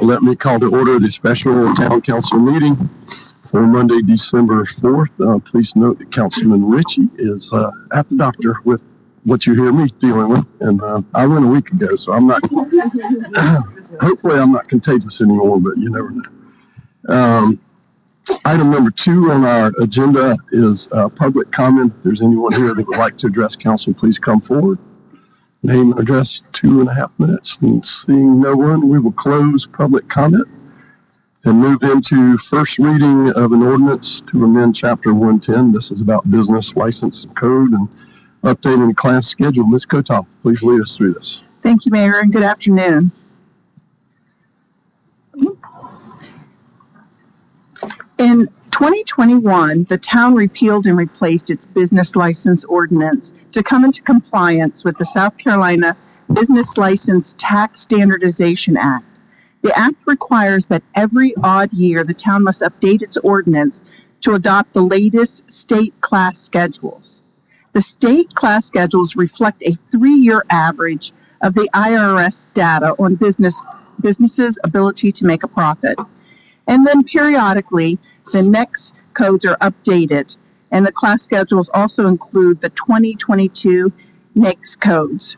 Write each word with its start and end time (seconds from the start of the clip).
Let 0.00 0.22
me 0.22 0.34
call 0.34 0.58
to 0.60 0.74
order 0.74 0.98
the 0.98 1.10
special 1.10 1.74
town 1.74 2.00
council 2.00 2.38
meeting 2.38 2.88
for 3.44 3.66
Monday, 3.66 4.00
December 4.00 4.64
4th. 4.64 5.08
Uh, 5.20 5.38
please 5.40 5.76
note 5.76 5.98
that 5.98 6.10
Councilman 6.10 6.64
Ritchie 6.70 7.10
is, 7.18 7.52
uh, 7.52 7.70
at 7.92 8.08
the 8.08 8.16
doctor 8.16 8.56
with 8.64 8.80
what 9.24 9.44
you 9.44 9.54
hear 9.54 9.72
me 9.72 9.88
dealing 9.98 10.30
with. 10.30 10.46
And, 10.60 10.80
uh, 10.80 11.02
I 11.12 11.26
went 11.26 11.44
a 11.44 11.48
week 11.48 11.70
ago, 11.72 11.96
so 11.96 12.12
I'm 12.14 12.26
not, 12.26 12.42
hopefully 14.00 14.38
I'm 14.38 14.52
not 14.52 14.68
contagious 14.68 15.20
anymore, 15.20 15.60
but 15.60 15.76
you 15.76 15.90
never 15.90 16.10
know. 16.10 17.14
Um, 17.14 17.60
item 18.46 18.70
number 18.70 18.90
two 18.90 19.30
on 19.30 19.44
our 19.44 19.70
agenda 19.80 20.38
is, 20.52 20.88
uh, 20.92 21.10
public 21.10 21.52
comment. 21.52 21.92
If 21.98 22.04
there's 22.04 22.22
anyone 22.22 22.54
here 22.54 22.74
that 22.74 22.86
would 22.86 22.96
like 22.96 23.18
to 23.18 23.26
address 23.26 23.54
council, 23.54 23.92
please 23.92 24.18
come 24.18 24.40
forward. 24.40 24.78
Name 25.64 25.92
and 25.92 26.00
address, 26.00 26.42
two 26.52 26.80
and 26.80 26.88
a 26.88 26.94
half 26.94 27.12
minutes. 27.18 27.56
And 27.60 27.84
seeing 27.84 28.40
no 28.40 28.56
one, 28.56 28.88
we 28.88 28.98
will 28.98 29.12
close 29.12 29.64
public 29.66 30.08
comment 30.08 30.46
and 31.44 31.58
move 31.58 31.82
into 31.82 32.36
first 32.38 32.78
reading 32.78 33.30
of 33.30 33.52
an 33.52 33.62
ordinance 33.62 34.20
to 34.22 34.44
amend 34.44 34.74
chapter 34.74 35.12
110. 35.12 35.72
This 35.72 35.90
is 35.90 36.00
about 36.00 36.28
business 36.30 36.74
license 36.76 37.24
and 37.24 37.36
code 37.36 37.72
and 37.72 37.88
updating 38.42 38.88
the 38.88 38.94
class 38.94 39.28
schedule. 39.28 39.66
Ms. 39.66 39.86
Kotoff, 39.86 40.26
please 40.42 40.62
lead 40.62 40.80
us 40.80 40.96
through 40.96 41.14
this. 41.14 41.42
Thank 41.62 41.86
you, 41.86 41.92
Mayor, 41.92 42.18
and 42.18 42.32
good 42.32 42.42
afternoon. 42.42 43.12
In 48.18 48.48
2021, 48.72 49.84
the 49.90 49.98
town 49.98 50.34
repealed 50.34 50.86
and 50.86 50.96
replaced 50.96 51.50
its 51.50 51.66
business 51.66 52.16
license 52.16 52.64
ordinance 52.64 53.30
to 53.52 53.62
come 53.62 53.84
into 53.84 54.00
compliance 54.02 54.82
with 54.82 54.96
the 54.96 55.04
South 55.04 55.36
Carolina 55.36 55.94
Business 56.32 56.78
License 56.78 57.36
Tax 57.38 57.82
Standardization 57.82 58.78
Act. 58.78 59.04
The 59.60 59.78
act 59.78 59.96
requires 60.06 60.64
that 60.66 60.82
every 60.94 61.34
odd 61.42 61.70
year 61.74 62.02
the 62.02 62.14
town 62.14 62.44
must 62.44 62.62
update 62.62 63.02
its 63.02 63.18
ordinance 63.18 63.82
to 64.22 64.32
adopt 64.32 64.72
the 64.72 64.82
latest 64.82 65.52
state 65.52 65.92
class 66.00 66.38
schedules. 66.38 67.20
The 67.74 67.82
state 67.82 68.34
class 68.34 68.64
schedules 68.64 69.16
reflect 69.16 69.62
a 69.64 69.76
three-year 69.90 70.44
average 70.48 71.12
of 71.42 71.52
the 71.52 71.68
IRS 71.74 72.48
data 72.54 72.94
on 72.98 73.16
business 73.16 73.66
businesses' 74.00 74.58
ability 74.64 75.12
to 75.12 75.26
make 75.26 75.42
a 75.42 75.48
profit. 75.48 75.98
And 76.66 76.86
then 76.86 77.04
periodically, 77.04 77.98
the 78.32 78.40
NAICS 78.40 78.92
codes 79.14 79.44
are 79.44 79.56
updated, 79.58 80.36
and 80.70 80.86
the 80.86 80.92
class 80.92 81.22
schedules 81.22 81.70
also 81.74 82.06
include 82.06 82.60
the 82.60 82.70
2022 82.70 83.92
NAICS 84.36 84.80
codes. 84.80 85.36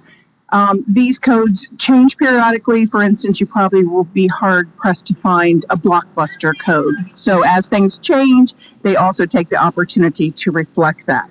Um, 0.50 0.84
these 0.86 1.18
codes 1.18 1.66
change 1.78 2.16
periodically. 2.16 2.86
For 2.86 3.02
instance, 3.02 3.40
you 3.40 3.46
probably 3.46 3.84
will 3.84 4.04
be 4.04 4.28
hard 4.28 4.74
pressed 4.76 5.06
to 5.06 5.14
find 5.16 5.64
a 5.70 5.76
blockbuster 5.76 6.52
code. 6.64 6.94
So 7.14 7.42
as 7.42 7.66
things 7.66 7.98
change, 7.98 8.54
they 8.82 8.94
also 8.94 9.26
take 9.26 9.48
the 9.48 9.56
opportunity 9.56 10.30
to 10.30 10.52
reflect 10.52 11.06
that. 11.06 11.28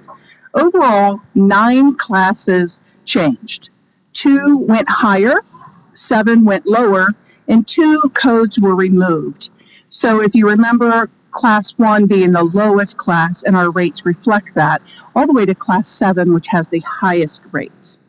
Overall, 0.53 1.21
nine 1.35 1.95
classes 1.95 2.81
changed. 3.05 3.69
Two 4.11 4.57
went 4.57 4.89
higher, 4.89 5.37
seven 5.93 6.43
went 6.43 6.67
lower, 6.67 7.07
and 7.47 7.65
two 7.65 8.01
codes 8.13 8.59
were 8.59 8.75
removed. 8.75 9.49
So 9.93 10.21
if 10.21 10.33
you 10.33 10.49
remember 10.49 11.07
class 11.29 11.71
one 11.77 12.07
being 12.07 12.31
the 12.31 12.43
lowest 12.43 12.97
class, 12.97 13.43
and 13.43 13.55
our 13.55 13.69
rates 13.69 14.07
reflect 14.07 14.55
that, 14.55 14.81
all 15.15 15.27
the 15.27 15.33
way 15.33 15.45
to 15.45 15.53
class 15.53 15.87
seven, 15.87 16.33
which 16.33 16.47
has 16.47 16.67
the 16.67 16.79
highest 16.79 17.43
rates. 17.51 17.99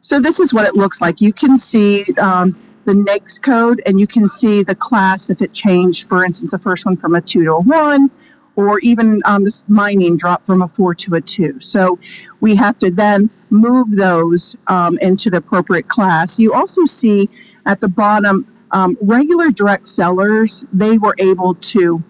So 0.00 0.20
this 0.20 0.38
is 0.38 0.54
what 0.54 0.66
it 0.66 0.76
looks 0.76 1.00
like. 1.00 1.20
You 1.20 1.32
can 1.32 1.58
see 1.58 2.04
um, 2.18 2.56
the 2.84 2.92
NAICS 2.92 3.42
code, 3.42 3.82
and 3.84 3.98
you 3.98 4.06
can 4.06 4.28
see 4.28 4.62
the 4.62 4.76
class 4.76 5.28
if 5.28 5.42
it 5.42 5.52
changed, 5.52 6.08
for 6.08 6.24
instance, 6.24 6.52
the 6.52 6.58
first 6.58 6.86
one 6.86 6.96
from 6.96 7.16
a 7.16 7.20
two 7.20 7.44
to 7.44 7.54
a 7.54 7.60
one, 7.60 8.08
or 8.54 8.78
even 8.78 9.20
um, 9.24 9.42
this 9.42 9.64
mining 9.66 10.16
dropped 10.16 10.46
from 10.46 10.62
a 10.62 10.68
four 10.68 10.94
to 10.94 11.16
a 11.16 11.20
two. 11.20 11.58
So 11.60 11.98
we 12.40 12.54
have 12.54 12.78
to 12.78 12.92
then 12.92 13.28
move 13.50 13.90
those 13.90 14.54
um, 14.68 14.98
into 14.98 15.30
the 15.30 15.38
appropriate 15.38 15.88
class. 15.88 16.38
You 16.38 16.54
also 16.54 16.84
see 16.86 17.28
at 17.66 17.80
the 17.80 17.88
bottom 17.88 18.46
um, 18.72 18.96
regular 19.00 19.50
direct 19.50 19.88
sellers, 19.88 20.64
they 20.72 20.98
were 20.98 21.14
able 21.18 21.54
to 21.54 22.02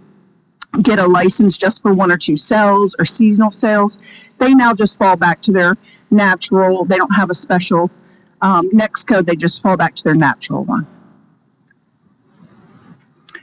get 0.82 0.98
a 0.98 1.06
license 1.06 1.56
just 1.58 1.82
for 1.82 1.92
one 1.92 2.12
or 2.12 2.18
two 2.18 2.36
sales 2.36 2.94
or 2.98 3.04
seasonal 3.04 3.50
sales. 3.50 3.98
They 4.38 4.54
now 4.54 4.74
just 4.74 4.98
fall 4.98 5.16
back 5.16 5.42
to 5.42 5.52
their 5.52 5.76
natural, 6.10 6.84
they 6.84 6.96
don't 6.96 7.14
have 7.14 7.30
a 7.30 7.34
special 7.34 7.90
um, 8.42 8.70
NAICS 8.70 9.06
code, 9.06 9.26
they 9.26 9.36
just 9.36 9.62
fall 9.62 9.76
back 9.76 9.94
to 9.96 10.04
their 10.04 10.14
natural 10.14 10.64
one. 10.64 10.86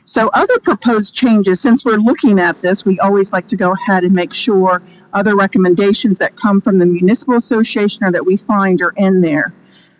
So 0.05 0.29
other 0.29 0.57
proposed 0.59 1.13
changes, 1.13 1.59
since 1.59 1.83
we're 1.83 1.97
looking 1.97 2.39
at 2.39 2.61
this, 2.61 2.85
we 2.85 2.97
always 2.99 3.33
like 3.33 3.47
to 3.49 3.57
go 3.57 3.73
ahead 3.73 4.03
and 4.03 4.13
make 4.13 4.33
sure 4.33 4.81
other 5.13 5.35
recommendations 5.35 6.17
that 6.19 6.35
come 6.37 6.61
from 6.61 6.79
the 6.79 6.85
municipal 6.85 7.35
association 7.35 8.05
or 8.05 8.11
that 8.11 8.25
we 8.25 8.37
find 8.37 8.81
are 8.81 8.93
in 8.97 9.19
there. 9.21 9.53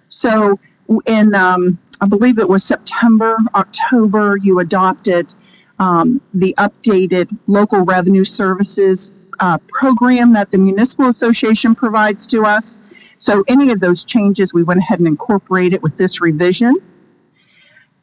So 0.10 0.60
in, 1.06 1.34
um, 1.36 1.78
I 2.02 2.08
believe 2.08 2.40
it 2.40 2.48
was 2.48 2.64
September, 2.64 3.38
October, 3.56 4.38
you 4.38 4.60
adopted 4.60 5.34
um, 5.80 6.22
the 6.34 6.56
updated 6.58 7.38
local 7.48 7.82
revenue 7.82 8.26
services 8.26 9.12
uh, 9.40 9.58
program 9.68 10.34
that 10.34 10.52
the 10.52 10.58
municipal 10.58 11.10
association 11.10 11.76
provides 11.76 12.26
to 12.28 12.44
us. 12.44 12.78
So 13.20 13.44
any 13.48 13.72
of 13.72 13.80
those 13.80 14.04
changes, 14.04 14.54
we 14.54 14.64
went 14.64 14.80
ahead 14.80 15.00
and 15.00 15.08
incorporated 15.08 15.82
with 15.84 15.98
this 15.98 16.22
revision. 16.22 16.76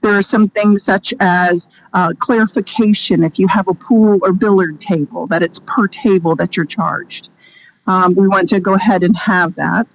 There 0.03 0.15
are 0.15 0.23
some 0.23 0.49
things 0.51 0.83
such 0.83 1.15
as 1.21 1.67
uh, 1.95 2.13
clarification 2.19 3.25
if 3.25 3.39
you 3.39 3.49
have 3.49 3.69
a 3.69 3.75
pool 3.75 4.19
or 4.23 4.33
billiard 4.33 4.81
table, 4.81 5.27
that 5.29 5.43
it's 5.43 5.61
per 5.61 5.89
table 5.89 6.37
that 6.37 6.57
you're 6.57 6.67
charged. 6.67 7.31
Um, 7.87 8.15
we 8.15 8.29
want 8.29 8.49
to 8.51 8.61
go 8.61 8.75
ahead 8.75 9.03
and 9.03 9.17
have 9.17 9.55
that. 9.55 9.87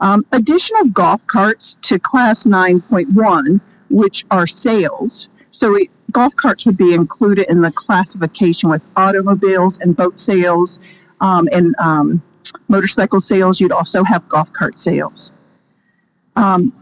Um, 0.00 0.26
additional 0.32 0.84
golf 0.86 1.26
carts 1.26 1.76
to 1.82 1.98
class 1.98 2.44
9.1, 2.44 3.60
which 3.90 4.26
are 4.30 4.46
sales. 4.46 5.28
So 5.52 5.72
we, 5.72 5.90
golf 6.12 6.36
carts 6.36 6.66
would 6.66 6.76
be 6.76 6.92
included 6.92 7.48
in 7.48 7.62
the 7.62 7.72
classification 7.72 8.68
with 8.68 8.82
automobiles 8.96 9.78
and 9.78 9.96
boat 9.96 10.20
sales 10.20 10.78
um, 11.20 11.48
and 11.50 11.74
um, 11.78 12.22
motorcycle 12.68 13.20
sales. 13.20 13.60
You'd 13.60 13.72
also 13.72 14.04
have 14.04 14.28
golf 14.28 14.52
cart 14.52 14.78
sales. 14.78 15.30
Um, 16.36 16.72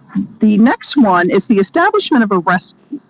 the 0.40 0.58
next 0.58 0.96
one 0.96 1.30
is 1.30 1.46
the 1.46 1.58
establishment 1.58 2.24
of 2.24 2.32
a 2.32 2.60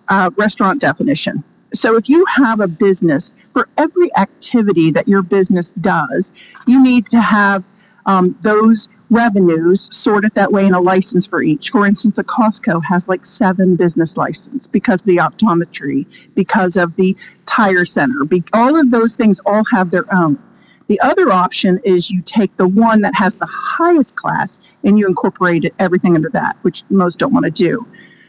uh, 0.07 0.29
restaurant 0.37 0.81
definition. 0.81 1.43
So 1.73 1.97
if 1.97 2.07
you 2.07 2.25
have 2.25 2.59
a 2.61 2.67
business, 2.67 3.33
for 3.53 3.67
every 3.77 4.15
activity 4.15 4.91
that 4.91 5.07
your 5.07 5.21
business 5.21 5.73
does, 5.81 6.31
you 6.67 6.81
need 6.81 7.07
to 7.09 7.19
have 7.19 7.63
um, 8.05 8.37
those 8.41 8.87
revenues 9.09 9.89
sorted 9.91 10.31
that 10.35 10.51
way 10.51 10.65
in 10.65 10.73
a 10.73 10.81
license 10.81 11.27
for 11.27 11.43
each. 11.43 11.69
For 11.69 11.85
instance, 11.85 12.17
a 12.17 12.23
Costco 12.23 12.83
has 12.83 13.07
like 13.07 13.25
seven 13.25 13.75
business 13.75 14.17
license 14.17 14.67
because 14.67 15.01
of 15.01 15.07
the 15.07 15.17
optometry, 15.17 16.05
because 16.33 16.75
of 16.75 16.95
the 16.95 17.15
tire 17.45 17.85
center. 17.85 18.25
Be- 18.25 18.43
all 18.53 18.79
of 18.79 18.91
those 18.91 19.15
things 19.15 19.39
all 19.45 19.63
have 19.65 19.91
their 19.91 20.11
own. 20.13 20.41
The 20.87 20.99
other 20.99 21.31
option 21.31 21.79
is 21.83 22.11
you 22.11 22.21
take 22.21 22.55
the 22.57 22.67
one 22.67 23.01
that 23.01 23.15
has 23.15 23.35
the 23.35 23.47
highest 23.47 24.15
class 24.15 24.59
and 24.83 24.99
you 24.99 25.07
incorporate 25.07 25.73
everything 25.79 26.15
under 26.15 26.29
that, 26.29 26.57
which 26.61 26.83
most 26.89 27.17
don't 27.17 27.33
want 27.33 27.45
to 27.45 27.51
do. 27.51 27.85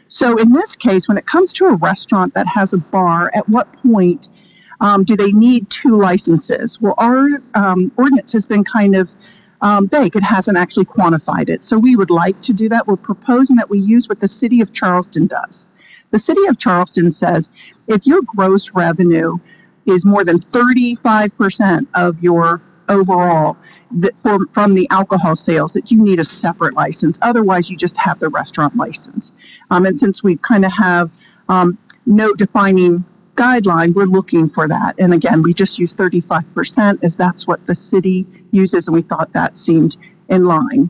So 0.07 0.37
in 0.37 0.53
this 0.53 0.75
case, 0.75 1.07
when 1.07 1.17
it 1.17 1.27
comes 1.27 1.53
to 1.53 1.65
a 1.65 1.75
restaurant 1.75 2.33
that 2.33 2.47
has 2.47 2.73
a 2.73 2.77
bar, 2.77 3.29
at 3.35 3.47
what 3.49 3.71
point 3.83 4.29
um, 4.79 5.03
do 5.03 5.15
they 5.15 5.31
need 5.31 5.69
two 5.69 5.97
licenses? 5.97 6.79
Well, 6.79 6.95
our 6.97 7.41
um, 7.55 7.91
ordinance 7.97 8.33
has 8.33 8.45
been 8.45 8.63
kind 8.63 8.95
of 8.95 9.09
um, 9.61 9.87
vague. 9.87 10.15
It 10.15 10.23
hasn't 10.23 10.57
actually 10.57 10.85
quantified 10.85 11.49
it. 11.49 11.63
So 11.63 11.77
we 11.77 11.95
would 11.95 12.09
like 12.09 12.41
to 12.43 12.53
do 12.53 12.69
that. 12.69 12.87
We're 12.87 12.95
proposing 12.95 13.55
that 13.57 13.69
we 13.69 13.79
use 13.79 14.07
what 14.07 14.19
the 14.19 14.27
city 14.27 14.61
of 14.61 14.73
Charleston 14.73 15.27
does. 15.27 15.67
The 16.11 16.19
city 16.19 16.45
of 16.47 16.57
Charleston 16.57 17.11
says 17.11 17.49
if 17.87 18.05
your 18.05 18.21
gross 18.21 18.71
revenue 18.71 19.37
is 19.85 20.05
more 20.05 20.23
than 20.23 20.39
35% 20.39 21.87
of 21.93 22.21
your 22.21 22.61
overall 22.89 23.57
that 23.91 24.17
from, 24.19 24.47
from 24.49 24.73
the 24.73 24.87
alcohol 24.91 25.35
sales 25.35 25.71
that 25.73 25.91
you 25.91 26.01
need 26.01 26.19
a 26.19 26.23
separate 26.23 26.73
license. 26.73 27.17
Otherwise, 27.21 27.69
you 27.69 27.77
just 27.77 27.97
have 27.97 28.19
the 28.19 28.29
restaurant 28.29 28.75
license. 28.75 29.31
Um, 29.71 29.85
and 29.85 29.99
since 29.99 30.23
we 30.23 30.37
kind 30.37 30.65
of 30.65 30.71
have 30.71 31.11
um, 31.49 31.77
no 32.05 32.33
defining 32.33 33.03
guideline, 33.37 33.93
we're 33.93 34.05
looking 34.05 34.49
for 34.49 34.67
that. 34.67 34.95
And 34.99 35.13
again, 35.13 35.41
we 35.41 35.53
just 35.53 35.79
use 35.79 35.93
35% 35.93 37.03
as 37.03 37.15
that's 37.15 37.47
what 37.47 37.65
the 37.67 37.75
city 37.75 38.25
uses, 38.51 38.87
and 38.87 38.95
we 38.95 39.03
thought 39.03 39.31
that 39.33 39.57
seemed 39.57 39.95
in 40.29 40.43
line. 40.43 40.89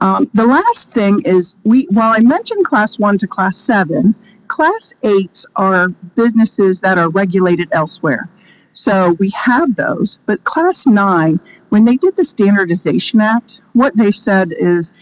Um, 0.00 0.30
the 0.34 0.46
last 0.46 0.92
thing 0.92 1.22
is 1.24 1.54
we 1.64 1.86
while 1.90 2.12
I 2.12 2.20
mentioned 2.20 2.64
class 2.64 2.98
one 2.98 3.16
to 3.18 3.26
class 3.26 3.56
seven, 3.56 4.14
class 4.48 4.92
eights 5.02 5.46
are 5.56 5.88
businesses 6.14 6.80
that 6.80 6.98
are 6.98 7.08
regulated 7.10 7.68
elsewhere. 7.72 8.28
So 8.72 9.16
we 9.18 9.30
have 9.30 9.76
those, 9.76 10.18
but 10.26 10.44
class 10.44 10.86
nine, 10.86 11.40
when 11.68 11.84
they 11.84 11.96
did 11.96 12.16
the 12.16 12.24
Standardization 12.24 13.20
Act, 13.20 13.60
what 13.72 13.96
they 13.96 14.10
said 14.10 14.52
is 14.58 14.92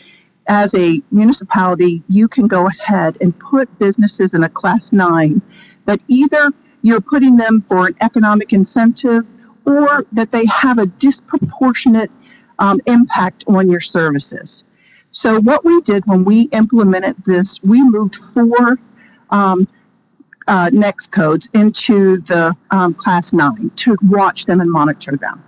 as 0.46 0.74
a 0.74 1.00
municipality, 1.10 2.02
you 2.08 2.28
can 2.28 2.46
go 2.46 2.68
ahead 2.68 3.16
and 3.20 3.38
put 3.38 3.78
businesses 3.78 4.34
in 4.34 4.44
a 4.44 4.48
class 4.48 4.92
nine 4.92 5.40
that 5.86 6.00
either 6.08 6.50
you're 6.82 7.00
putting 7.00 7.36
them 7.36 7.60
for 7.62 7.86
an 7.86 7.96
economic 8.00 8.52
incentive 8.52 9.26
or 9.64 10.04
that 10.12 10.32
they 10.32 10.44
have 10.46 10.78
a 10.78 10.86
disproportionate 10.86 12.10
um, 12.58 12.80
impact 12.86 13.44
on 13.46 13.70
your 13.70 13.80
services. 13.80 14.64
So, 15.12 15.40
what 15.40 15.64
we 15.64 15.80
did 15.82 16.04
when 16.06 16.24
we 16.24 16.42
implemented 16.52 17.16
this, 17.26 17.62
we 17.62 17.82
moved 17.84 18.16
four 18.16 18.78
um, 19.30 19.68
uh, 20.48 20.70
NAICS 20.70 21.10
codes 21.10 21.48
into 21.54 22.18
the 22.22 22.56
um, 22.70 22.94
class 22.94 23.32
nine 23.32 23.70
to 23.76 23.96
watch 24.02 24.46
them 24.46 24.60
and 24.60 24.70
monitor 24.70 25.16
them. 25.16 25.42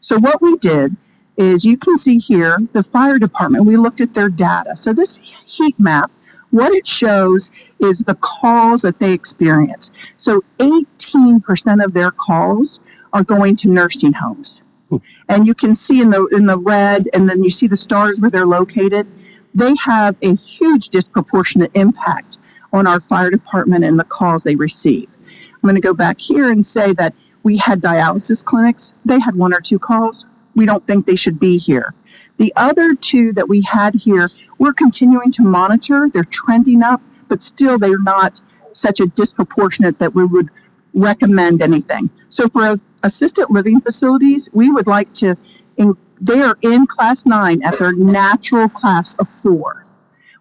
So, 0.00 0.18
what 0.18 0.42
we 0.42 0.56
did 0.58 0.94
is 1.36 1.64
you 1.64 1.78
can 1.78 1.96
see 1.96 2.18
here 2.18 2.58
the 2.72 2.82
fire 2.82 3.18
department, 3.18 3.64
we 3.64 3.76
looked 3.76 4.00
at 4.00 4.12
their 4.12 4.28
data. 4.28 4.76
So, 4.76 4.92
this 4.92 5.18
heat 5.46 5.78
map, 5.80 6.10
what 6.50 6.72
it 6.72 6.86
shows 6.86 7.50
is 7.80 7.98
the 8.00 8.14
calls 8.16 8.82
that 8.82 8.98
they 8.98 9.12
experience. 9.12 9.90
So, 10.16 10.42
18% 10.58 11.84
of 11.84 11.92
their 11.92 12.10
calls 12.10 12.80
are 13.12 13.24
going 13.24 13.56
to 13.56 13.68
nursing 13.68 14.12
homes. 14.12 14.60
Hmm. 14.88 14.96
And 15.28 15.46
you 15.46 15.54
can 15.54 15.74
see 15.74 16.00
in 16.00 16.10
the 16.10 16.26
in 16.26 16.46
the 16.46 16.58
red, 16.58 17.08
and 17.12 17.28
then 17.28 17.42
you 17.42 17.50
see 17.50 17.66
the 17.66 17.76
stars 17.76 18.20
where 18.20 18.30
they're 18.30 18.46
located. 18.46 19.06
They 19.54 19.74
have 19.84 20.16
a 20.22 20.34
huge 20.34 20.90
disproportionate 20.90 21.70
impact 21.74 22.38
on 22.72 22.86
our 22.86 23.00
fire 23.00 23.30
department 23.30 23.84
and 23.84 23.98
the 23.98 24.04
calls 24.04 24.42
they 24.44 24.56
receive. 24.56 25.08
I'm 25.54 25.62
going 25.62 25.74
to 25.74 25.80
go 25.80 25.94
back 25.94 26.20
here 26.20 26.50
and 26.50 26.64
say 26.64 26.92
that 26.94 27.14
we 27.42 27.56
had 27.56 27.80
dialysis 27.80 28.44
clinics. 28.44 28.92
They 29.04 29.18
had 29.18 29.34
one 29.34 29.54
or 29.54 29.60
two 29.60 29.78
calls. 29.78 30.26
We 30.54 30.66
don't 30.66 30.86
think 30.86 31.06
they 31.06 31.16
should 31.16 31.40
be 31.40 31.58
here. 31.58 31.94
The 32.38 32.52
other 32.56 32.94
two 32.94 33.32
that 33.34 33.48
we 33.48 33.60
had 33.62 33.94
here, 33.94 34.28
we're 34.58 34.72
continuing 34.72 35.30
to 35.32 35.42
monitor. 35.42 36.08
They're 36.12 36.24
trending 36.24 36.82
up, 36.82 37.02
but 37.28 37.42
still 37.42 37.78
they're 37.78 37.98
not 37.98 38.40
such 38.72 39.00
a 39.00 39.06
disproportionate 39.06 39.98
that 39.98 40.14
we 40.14 40.24
would 40.24 40.48
recommend 40.94 41.62
anything. 41.62 42.08
So 42.28 42.48
for 42.48 42.76
assisted 43.02 43.46
living 43.50 43.80
facilities, 43.80 44.48
we 44.52 44.70
would 44.70 44.86
like 44.86 45.12
to, 45.14 45.36
in, 45.76 45.96
they 46.20 46.40
are 46.40 46.56
in 46.62 46.86
class 46.86 47.26
nine 47.26 47.62
at 47.64 47.78
their 47.78 47.92
natural 47.92 48.68
class 48.68 49.14
of 49.16 49.28
four. 49.42 49.84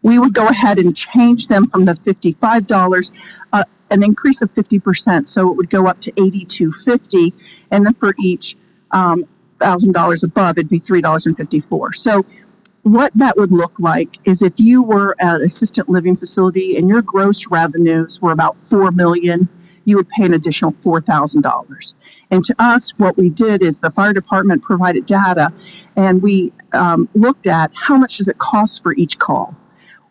We 0.03 0.19
would 0.19 0.33
go 0.33 0.47
ahead 0.47 0.77
and 0.77 0.95
change 0.95 1.47
them 1.47 1.67
from 1.67 1.85
the 1.85 1.93
$55, 1.93 3.11
uh, 3.53 3.63
an 3.89 4.03
increase 4.03 4.41
of 4.43 4.53
50%. 4.53 5.27
So 5.27 5.49
it 5.49 5.57
would 5.57 5.69
go 5.71 5.87
up 5.87 5.99
to 6.01 6.11
82.50, 6.11 7.33
and 7.71 7.85
then 7.85 7.93
for 7.95 8.13
each 8.19 8.55
um, 8.91 9.25
thousand 9.59 9.93
dollars 9.93 10.23
above, 10.23 10.57
it'd 10.57 10.69
be 10.69 10.79
three 10.79 11.01
dollars 11.01 11.25
and 11.25 11.35
fifty-four. 11.37 11.93
So 11.93 12.25
what 12.83 13.11
that 13.15 13.35
would 13.37 13.51
look 13.51 13.73
like 13.79 14.17
is 14.25 14.41
if 14.41 14.53
you 14.57 14.81
were 14.81 15.15
at 15.19 15.41
assisted 15.41 15.89
living 15.89 16.15
facility 16.15 16.77
and 16.77 16.87
your 16.87 17.01
gross 17.01 17.47
revenues 17.47 18.21
were 18.21 18.31
about 18.31 18.59
four 18.61 18.91
million, 18.91 19.49
you 19.85 19.97
would 19.97 20.07
pay 20.09 20.25
an 20.25 20.33
additional 20.33 20.73
four 20.83 21.01
thousand 21.01 21.41
dollars. 21.41 21.95
And 22.31 22.43
to 22.45 22.55
us, 22.59 22.91
what 22.97 23.17
we 23.17 23.29
did 23.29 23.61
is 23.61 23.79
the 23.79 23.91
fire 23.91 24.13
department 24.13 24.61
provided 24.61 25.05
data, 25.05 25.51
and 25.95 26.21
we 26.21 26.51
um, 26.73 27.07
looked 27.13 27.47
at 27.47 27.71
how 27.73 27.97
much 27.97 28.17
does 28.17 28.27
it 28.27 28.37
cost 28.37 28.83
for 28.83 28.93
each 28.93 29.17
call. 29.19 29.55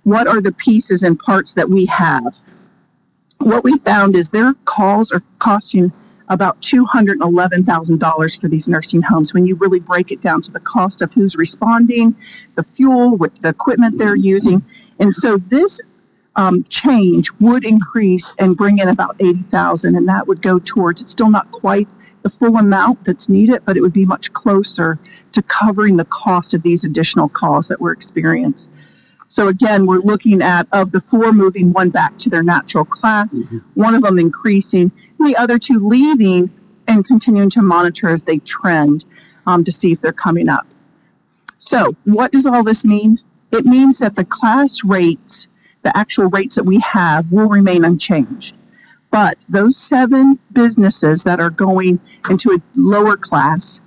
What 0.04 0.26
are 0.26 0.40
the 0.40 0.52
pieces 0.52 1.02
and 1.02 1.18
parts 1.18 1.52
that 1.54 1.68
we 1.68 1.84
have? 1.86 2.34
What 3.38 3.64
we 3.64 3.78
found 3.80 4.16
is 4.16 4.28
their 4.28 4.54
calls 4.64 5.12
are 5.12 5.22
costing 5.40 5.92
about 6.28 6.60
$211,000 6.60 8.40
for 8.40 8.48
these 8.48 8.68
nursing 8.68 9.02
homes 9.02 9.32
when 9.32 9.46
you 9.46 9.54
really 9.56 9.80
break 9.80 10.10
it 10.10 10.20
down 10.20 10.42
to 10.42 10.50
the 10.50 10.60
cost 10.60 11.02
of 11.02 11.12
who's 11.12 11.36
responding, 11.36 12.16
the 12.56 12.64
fuel, 12.64 13.16
with 13.16 13.40
the 13.42 13.48
equipment 13.48 13.98
they're 13.98 14.16
using. 14.16 14.64
And 14.98 15.14
so 15.14 15.38
this 15.38 15.80
um, 16.36 16.64
change 16.68 17.30
would 17.40 17.64
increase 17.64 18.32
and 18.38 18.56
bring 18.56 18.78
in 18.78 18.88
about 18.88 19.16
80,000 19.20 19.96
and 19.96 20.08
that 20.08 20.26
would 20.26 20.42
go 20.42 20.58
towards 20.58 21.00
it's 21.00 21.10
still 21.10 21.30
not 21.30 21.50
quite 21.50 21.88
the 22.22 22.30
full 22.30 22.56
amount 22.56 23.04
that's 23.04 23.28
needed, 23.28 23.64
but 23.64 23.76
it 23.76 23.80
would 23.80 23.92
be 23.92 24.04
much 24.04 24.32
closer 24.32 24.98
to 25.32 25.42
covering 25.42 25.96
the 25.96 26.04
cost 26.06 26.54
of 26.54 26.62
these 26.62 26.84
additional 26.84 27.28
calls 27.28 27.68
that 27.68 27.80
we're 27.80 27.92
experiencing. 27.92 28.72
So 29.28 29.48
again, 29.48 29.86
we're 29.86 30.00
looking 30.00 30.42
at 30.42 30.66
of 30.72 30.92
the 30.92 31.00
four 31.00 31.32
moving 31.32 31.72
one 31.72 31.90
back 31.90 32.18
to 32.18 32.30
their 32.30 32.42
natural 32.42 32.84
class, 32.84 33.38
mm-hmm. 33.38 33.58
one 33.74 33.94
of 33.94 34.02
them 34.02 34.18
increasing, 34.18 34.90
the 35.18 35.36
other 35.36 35.58
two 35.58 35.78
leaving 35.78 36.50
and 36.88 37.06
continuing 37.06 37.50
to 37.50 37.62
monitor 37.62 38.08
as 38.08 38.22
they 38.22 38.38
trend 38.38 39.04
um, 39.46 39.64
to 39.64 39.72
see 39.72 39.92
if 39.92 40.00
they're 40.00 40.12
coming 40.12 40.48
up. 40.48 40.66
So 41.58 41.94
what 42.04 42.32
does 42.32 42.46
all 42.46 42.62
this 42.62 42.84
mean? 42.84 43.18
It 43.52 43.64
means 43.64 43.98
that 43.98 44.14
the 44.14 44.24
class 44.24 44.84
rates, 44.84 45.48
the 45.82 45.96
actual 45.96 46.26
rates 46.26 46.54
that 46.56 46.64
we 46.64 46.78
have, 46.80 47.30
will 47.32 47.48
remain 47.48 47.84
unchanged. 47.84 48.54
But 49.10 49.44
those 49.48 49.76
seven 49.76 50.38
businesses 50.52 51.22
that 51.24 51.40
are 51.40 51.50
going 51.50 52.00
into 52.28 52.52
a 52.52 52.58
lower 52.74 53.16
class 53.16 53.80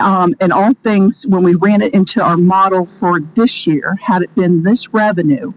um, 0.00 0.34
and 0.40 0.52
all 0.52 0.74
things, 0.82 1.26
when 1.26 1.42
we 1.42 1.54
ran 1.54 1.82
it 1.82 1.94
into 1.94 2.22
our 2.22 2.36
model 2.36 2.86
for 2.86 3.20
this 3.36 3.66
year, 3.66 3.96
had 4.02 4.22
it 4.22 4.34
been 4.34 4.62
this 4.62 4.92
revenue, 4.92 5.52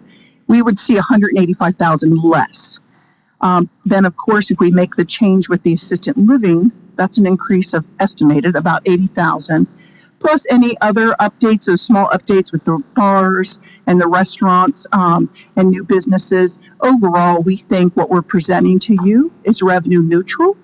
we 0.48 0.62
would 0.62 0.78
see 0.78 0.96
185,000 0.96 2.18
less. 2.18 2.80
Um, 3.46 3.70
then, 3.86 4.06
of 4.06 4.18
course, 4.18 4.50
if 4.50 4.60
we 4.60 4.72
make 4.72 4.96
the 4.96 5.06
change 5.06 5.50
with 5.50 5.62
the 5.62 5.74
assistant 5.74 6.18
living, 6.18 6.72
that's 6.96 7.20
an 7.20 7.28
increase 7.28 7.76
of 7.76 7.86
estimated 8.00 8.56
about 8.56 8.82
80,000, 8.88 9.68
plus 10.20 10.48
any 10.50 10.76
other 10.82 11.16
updates, 11.20 11.66
those 11.66 11.84
small 11.84 12.08
updates 12.08 12.52
with 12.52 12.64
the 12.64 12.84
bars 12.96 13.60
and 13.86 14.02
the 14.02 14.08
restaurants 14.08 14.88
um, 14.94 15.32
and 15.58 15.70
new 15.70 15.84
businesses. 15.84 16.58
Overall, 16.82 17.44
we 17.44 17.58
think 17.58 17.96
what 17.96 18.10
we're 18.10 18.24
presenting 18.24 18.80
to 18.80 18.98
you 19.04 19.32
is 19.44 19.62
revenue 19.62 20.02
neutral 20.02 20.58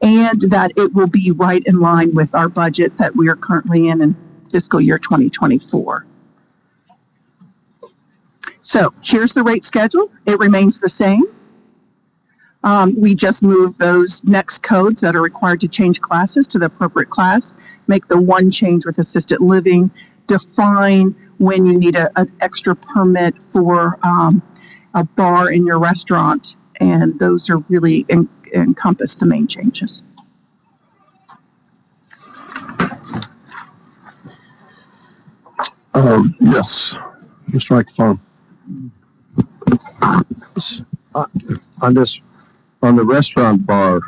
and 0.00 0.42
that 0.42 0.70
it 0.76 0.94
will 0.94 1.08
be 1.08 1.32
right 1.32 1.64
in 1.66 1.80
line 1.80 2.14
with 2.14 2.32
our 2.36 2.48
budget 2.48 2.96
that 2.98 3.16
we 3.16 3.28
are 3.28 3.34
currently 3.34 3.88
in 3.88 4.00
in 4.00 4.16
fiscal 4.52 4.80
year 4.80 4.98
2024. 4.98 6.06
So 8.60 8.94
here's 9.02 9.32
the 9.32 9.42
rate 9.42 9.64
schedule. 9.64 10.12
It 10.26 10.38
remains 10.38 10.78
the 10.78 10.88
same. 10.88 11.24
Um, 12.66 13.00
we 13.00 13.14
just 13.14 13.44
move 13.44 13.78
those 13.78 14.20
NAICS 14.22 14.60
codes 14.60 15.00
that 15.00 15.14
are 15.14 15.22
required 15.22 15.60
to 15.60 15.68
change 15.68 16.00
classes 16.00 16.48
to 16.48 16.58
the 16.58 16.66
appropriate 16.66 17.10
class, 17.10 17.54
make 17.86 18.08
the 18.08 18.20
one 18.20 18.50
change 18.50 18.84
with 18.84 18.98
assisted 18.98 19.40
living, 19.40 19.88
define 20.26 21.14
when 21.38 21.64
you 21.64 21.78
need 21.78 21.94
an 21.94 22.32
extra 22.40 22.74
permit 22.74 23.40
for 23.52 24.00
um, 24.02 24.42
a 24.94 25.04
bar 25.04 25.52
in 25.52 25.64
your 25.64 25.78
restaurant, 25.78 26.56
and 26.80 27.16
those 27.20 27.48
are 27.50 27.58
really 27.68 28.04
in, 28.08 28.28
encompass 28.52 29.14
the 29.14 29.26
main 29.26 29.46
changes. 29.46 30.02
Um, 35.94 36.34
yes, 36.40 36.96
Mr. 37.50 37.70
Microphone. 37.70 38.20
Uh, 41.14 41.26
on 41.80 41.94
this, 41.94 42.20
on 42.86 42.94
the 42.96 43.04
restaurant 43.04 43.66
bar 43.66 44.00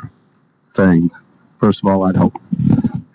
thing, 0.75 1.11
first 1.57 1.83
of 1.83 1.87
all, 1.89 2.05
I 2.05 2.13
don't 2.13 2.33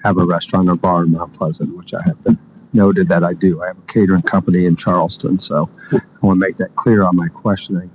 have 0.04 0.18
a 0.18 0.24
restaurant 0.24 0.68
or 0.68 0.76
bar 0.76 1.04
in 1.04 1.12
Mount 1.12 1.32
Pleasant, 1.32 1.74
which 1.74 1.94
I 1.94 2.02
have 2.04 2.22
been 2.22 2.38
noted 2.74 3.08
that 3.08 3.24
I 3.24 3.32
do. 3.32 3.62
I 3.62 3.68
have 3.68 3.78
a 3.78 3.92
catering 3.92 4.22
company 4.22 4.66
in 4.66 4.76
Charleston, 4.76 5.38
so 5.38 5.70
I 5.92 6.00
want 6.20 6.36
to 6.36 6.46
make 6.46 6.58
that 6.58 6.76
clear 6.76 7.02
on 7.02 7.16
my 7.16 7.28
questioning. 7.28 7.90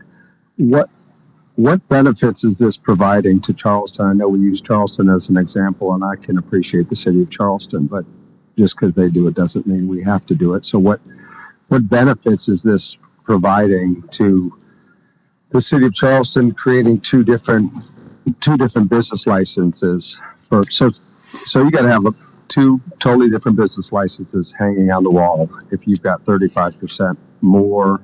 What 0.58 0.90
what 1.56 1.88
benefits 1.90 2.44
is 2.44 2.58
this 2.58 2.78
providing 2.78 3.42
to 3.42 3.54
Charleston? 3.54 4.06
I 4.06 4.14
know 4.14 4.30
we 4.30 4.40
use 4.40 4.62
Charleston 4.62 5.10
as 5.10 5.30
an 5.30 5.38
example, 5.38 5.94
and 5.94 6.04
I 6.04 6.16
can 6.16 6.38
appreciate 6.38 6.90
the 6.90 6.96
city 6.96 7.22
of 7.22 7.30
Charleston, 7.30 7.86
but 7.86 8.06
just 8.58 8.76
because 8.78 8.96
they 8.96 9.10
do 9.10 9.28
it 9.28 9.36
doesn't 9.36 9.68
mean 9.68 9.88
we 9.88 10.02
have 10.04 10.26
to 10.28 10.36
do 10.36 10.56
it. 10.56 10.66
So, 10.66 10.80
what 10.80 11.02
what 11.68 11.88
benefits 11.88 12.50
is 12.50 12.64
this 12.64 12.98
providing 13.26 14.04
to 14.12 14.58
the 15.52 15.62
city 15.62 15.86
of 15.86 15.94
Charleston, 15.94 16.54
creating 16.54 17.02
two 17.02 17.24
different 17.24 17.72
two 18.42 18.58
different 18.58 18.90
business 18.90 19.26
licenses 19.26 20.18
for 20.50 20.62
so 20.70 20.90
so 21.46 21.64
you 21.64 21.72
got 21.72 21.82
to 21.82 21.92
have 21.92 22.06
a, 22.06 22.14
two 22.48 22.80
totally 23.00 23.30
different 23.30 23.58
business 23.58 23.92
licenses 23.92 24.54
hanging 24.58 24.92
on 24.92 25.04
the 25.04 25.10
wall 25.10 25.50
if 25.72 25.88
you've 25.88 26.02
got 26.02 26.24
35% 26.26 27.18
more 27.42 28.02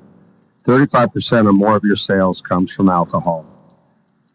35% 0.66 1.48
or 1.48 1.54
more 1.54 1.76
of 1.76 1.84
your 1.84 1.96
sales 1.96 2.42
comes 2.42 2.74
from 2.74 2.90
alcohol. 2.90 3.46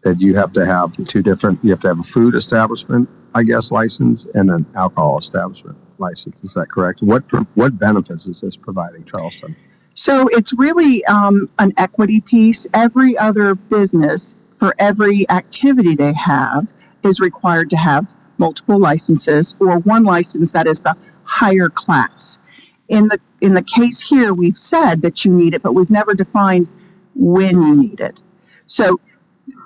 That 0.03 0.19
you 0.19 0.35
have 0.37 0.53
to 0.55 0.65
have 0.65 0.97
two 1.09 1.23
different, 1.23 1.63
you 1.63 1.71
have 1.73 1.81
to 1.81 1.89
have 1.89 1.99
a 1.99 2.05
food 2.05 2.35
establishment, 2.35 3.09
I 3.35 3.43
guess, 3.43 3.71
license 3.71 4.27
and 4.35 4.51
an 4.51 4.65
alcohol 4.75 5.19
establishment 5.19 5.77
license. 5.99 6.43
Is 6.43 6.55
that 6.55 6.71
correct? 6.71 7.03
What, 7.03 7.25
what 7.55 7.79
benefits 7.79 8.27
is 8.27 8.41
this 8.41 8.57
providing 8.57 9.05
Charleston? 9.05 9.55
So 10.07 10.29
it's 10.29 10.55
really 10.55 11.05
um, 11.05 11.51
an 11.59 11.75
equity 11.77 12.23
piece. 12.23 12.67
Every 12.73 13.19
other 13.19 13.55
business, 13.55 14.35
for 14.59 14.75
every 14.79 15.29
activity 15.29 15.95
they 15.95 16.15
have, 16.15 16.67
is 17.05 17.21
required 17.21 17.69
to 17.69 17.77
have 17.77 18.11
multiple 18.39 18.79
licenses 18.79 19.55
or 19.61 19.81
one 19.81 20.05
license 20.05 20.53
that 20.53 20.67
is 20.67 20.81
the 20.81 20.97
higher 21.25 21.69
class. 21.69 22.39
in 22.91 23.09
the, 23.09 23.19
in 23.41 23.55
the 23.55 23.63
case 23.63 24.01
here, 24.01 24.35
we've 24.35 24.59
said 24.59 25.01
that 25.03 25.25
you 25.25 25.33
need 25.33 25.55
it, 25.55 25.63
but 25.63 25.75
we've 25.75 25.91
never 25.91 26.13
defined 26.13 26.69
when 27.15 27.63
you 27.63 27.77
need 27.77 28.01
it. 28.01 28.21
So 28.67 29.01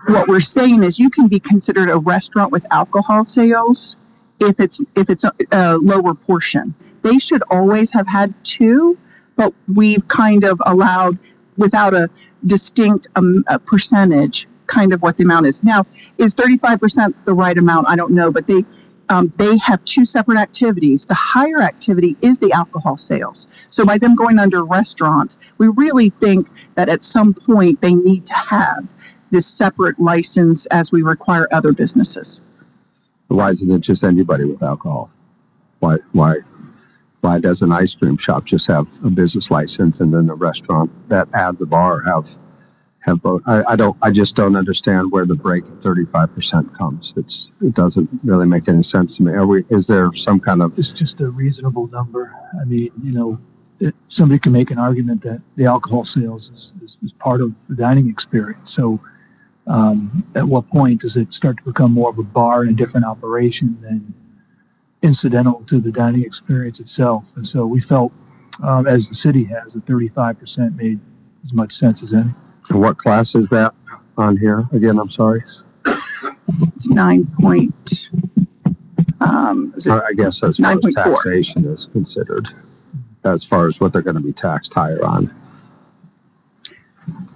what 0.07 0.29
we're 0.29 0.41
saying 0.41 0.85
is 0.85 0.99
you 0.99 1.11
can 1.11 1.27
be 1.27 1.41
considered 1.41 1.91
a 1.91 1.99
restaurant 1.99 2.53
with 2.53 2.65
alcohol 2.71 3.25
sales 3.25 3.97
if 4.41 4.61
it's, 4.61 4.81
if 4.95 5.09
it's 5.11 5.25
a, 5.25 5.33
a 5.53 5.77
lower 5.79 6.15
portion. 6.15 6.75
They 7.03 7.19
should 7.19 7.43
always 7.51 7.91
have 7.93 8.07
had 8.07 8.35
two, 8.45 8.99
but 9.37 9.53
we've 9.75 10.07
kind 10.09 10.45
of 10.45 10.61
allowed 10.67 11.19
without 11.57 11.95
a 11.95 12.09
distinct 12.47 13.09
um, 13.17 13.45
a 13.49 13.59
percentage 13.59 14.47
kind 14.67 14.93
of 14.93 15.03
what 15.03 15.17
the 15.17 15.25
amount 15.25 15.47
is. 15.47 15.63
Now, 15.63 15.87
is 16.19 16.35
35% 16.35 17.15
the 17.25 17.35
right 17.35 17.57
amount? 17.57 17.87
I 17.89 17.97
don't 17.97 18.13
know, 18.13 18.31
but 18.31 18.47
they 18.47 18.65
um, 19.11 19.33
they 19.37 19.59
have 19.59 19.85
two 19.85 20.07
separate 20.07 20.39
activities. 20.39 21.05
The 21.05 21.15
higher 21.15 21.61
activity 21.61 22.17
is 22.23 22.39
the 22.39 22.53
alcohol 22.53 22.97
sales. 22.97 23.47
So 23.69 23.85
by 23.85 23.99
them 23.99 24.15
going 24.15 24.39
under 24.39 24.65
restaurants, 24.65 25.37
we 25.59 25.69
really 25.69 26.09
think 26.09 26.49
that 26.75 26.89
at 26.89 27.05
some 27.05 27.35
point 27.35 27.83
they 27.83 27.93
need 27.93 28.25
to 28.27 28.35
have 28.35 28.87
this 29.31 29.47
separate 29.47 29.99
license 30.01 30.65
as 30.67 30.91
we 30.91 31.03
require 31.03 31.47
other 31.53 31.73
businesses. 31.73 32.41
Why 33.29 33.51
isn't 33.51 33.71
it 33.71 33.81
just 33.81 34.05
anybody 34.05 34.45
with 34.45 34.63
alcohol? 34.63 35.11
Why, 35.81 35.97
why, 36.13 36.37
why 37.25 37.39
does 37.39 37.63
an 37.63 37.73
ice 37.73 37.95
cream 37.95 38.19
shop 38.19 38.45
just 38.45 38.67
have 38.69 38.87
a 39.03 39.11
business 39.11 39.51
license 39.51 40.01
and 40.01 40.13
then 40.13 40.29
a 40.29 40.35
restaurant 40.35 40.91
that 41.09 41.27
adds 41.35 41.61
a 41.63 41.67
bar 41.67 42.03
have, 42.03 42.27
have 43.01 43.21
both? 43.23 43.43
I, 43.47 43.63
I 43.73 43.77
don't, 43.77 43.97
I 44.03 44.11
just 44.11 44.37
don't 44.37 44.57
understand 44.57 45.11
where 45.11 45.25
the 45.25 45.35
break 45.35 45.65
at 45.65 45.83
thirty-five 45.83 46.35
percent 46.35 46.67
comes. 46.77 47.15
It's, 47.17 47.51
it 47.63 47.75
doesn't 47.75 48.09
really 48.23 48.47
make 48.47 48.69
any 48.69 48.83
sense 48.83 49.17
to 49.17 49.23
me. 49.23 49.33
Are 49.33 49.47
we, 49.47 49.65
is 49.71 49.87
there 49.87 50.13
some 50.15 50.39
kind 50.39 50.61
of, 50.63 50.79
It's 50.79 50.93
just 50.93 51.21
a 51.21 51.31
reasonable 51.31 51.87
number. 51.89 52.37
I 52.61 52.65
mean, 52.65 52.91
you 53.03 53.13
know, 53.13 53.39
it, 53.81 53.95
somebody 54.09 54.39
can 54.39 54.53
make 54.53 54.71
an 54.71 54.79
argument 54.79 55.23
that 55.23 55.41
the 55.57 55.65
alcohol 55.65 56.05
sales 56.05 56.51
is, 56.55 56.73
is, 56.83 56.97
is 57.03 57.13
part 57.13 57.41
of 57.41 57.53
the 57.69 57.75
dining 57.75 58.09
experience. 58.09 58.73
So, 58.73 59.01
um, 59.67 60.25
at 60.35 60.47
what 60.47 60.69
point 60.69 61.01
does 61.01 61.17
it 61.17 61.33
start 61.33 61.57
to 61.57 61.65
become 61.65 61.91
more 61.91 62.11
of 62.11 62.19
a 62.19 62.23
bar 62.23 62.63
and 62.63 62.71
a 62.71 62.75
different 62.75 63.07
operation 63.07 63.79
than 63.81 64.13
incidental 65.05 65.63
to 65.69 65.81
the 65.81 65.93
dining 65.93 66.25
experience 66.25 66.81
itself? 66.81 67.25
And 67.37 67.47
so 67.47 67.67
we 67.67 67.81
felt, 67.81 68.13
um, 68.63 68.87
as 68.89 69.09
the 69.09 69.15
city 69.15 69.45
has, 69.45 69.75
that 69.75 69.85
35% 69.87 70.75
made 70.77 70.99
as 71.45 71.53
much 71.53 71.73
sense 71.73 72.03
as 72.03 72.13
any. 72.13 72.35
For 72.67 72.79
what 72.79 72.97
class 72.99 73.35
is 73.35 73.49
that 73.51 73.75
on 74.17 74.37
here? 74.37 74.65
Again, 74.73 74.99
I'm 74.99 75.11
sorry. 75.11 75.45
It's 75.87 76.89
nine 76.89 77.27
point, 77.41 78.09
um, 79.21 79.73
is 79.77 79.87
it 79.87 79.91
I 79.93 80.01
I 80.09 80.13
guess 80.15 80.43
as 80.43 80.57
far 80.59 80.73
as 80.73 80.77
9.4. 80.79 80.93
taxation 81.15 81.65
is 81.67 81.87
considered, 81.93 82.49
as 83.25 83.45
far 83.45 83.67
as 83.67 83.81
what 83.81 83.93
they're 83.93 84.03
gonna 84.03 84.21
be 84.21 84.33
taxed 84.33 84.73
higher 84.75 85.05
on. 85.05 85.31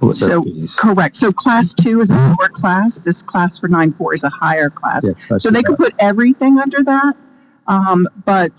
With 0.01 0.21
their 0.21 0.31
So- 0.31 0.43
fees. 0.45 0.75
correct. 0.79 1.17
So 1.17 1.33
class 1.33 1.75
two 1.75 2.01
is 2.01 2.11
a 2.11 2.15
lower 2.15 2.49
class. 2.53 2.99
This 2.99 3.21
class 3.23 3.59
for 3.59 3.69
nine 3.69 3.93
four 3.93 4.15
is 4.15 4.25
a 4.25 4.31
higher 4.31 4.71
class. 4.71 5.05
Yeah, 5.05 5.13
that's 5.29 5.43
So 5.43 5.51
they 5.51 5.61
too 5.63 5.69
could 5.75 5.79
put 5.79 5.95
everything 5.99 6.59
under 6.59 6.83
that, 6.85 7.17
um, 7.69 8.09
but 8.25 8.51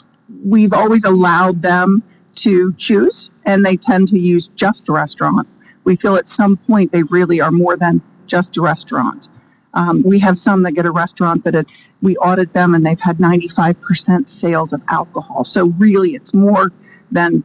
we've 0.45 0.73
always 0.73 1.03
allowed 1.03 1.61
them 1.61 2.01
to 2.35 2.73
choose, 2.77 3.29
and 3.45 3.65
they 3.65 3.75
tend 3.75 4.07
to 4.09 4.19
use 4.19 4.49
just 4.55 4.87
a 4.87 4.93
restaurant. 4.93 5.47
We 5.83 5.95
feel 5.95 6.15
at 6.15 6.29
some 6.29 6.55
point 6.55 6.91
they 6.91 7.03
really 7.03 7.41
are 7.41 7.51
more 7.51 7.75
than 7.75 8.01
just 8.27 8.55
a 8.57 8.61
restaurant. 8.61 9.27
Um, 9.73 10.03
we 10.03 10.19
have 10.19 10.37
some 10.37 10.63
that 10.63 10.71
get 10.71 10.85
a 10.85 10.91
restaurant, 10.91 11.43
but 11.43 11.55
it, 11.55 11.67
we 12.01 12.15
audit 12.17 12.53
them 12.53 12.73
and 12.75 12.85
they've 12.85 12.99
had 12.99 13.17
95% 13.17 14.29
sales 14.29 14.73
of 14.73 14.81
alcohol. 14.87 15.43
So 15.43 15.67
really, 15.77 16.15
it's 16.15 16.33
more 16.33 16.71
than 17.11 17.43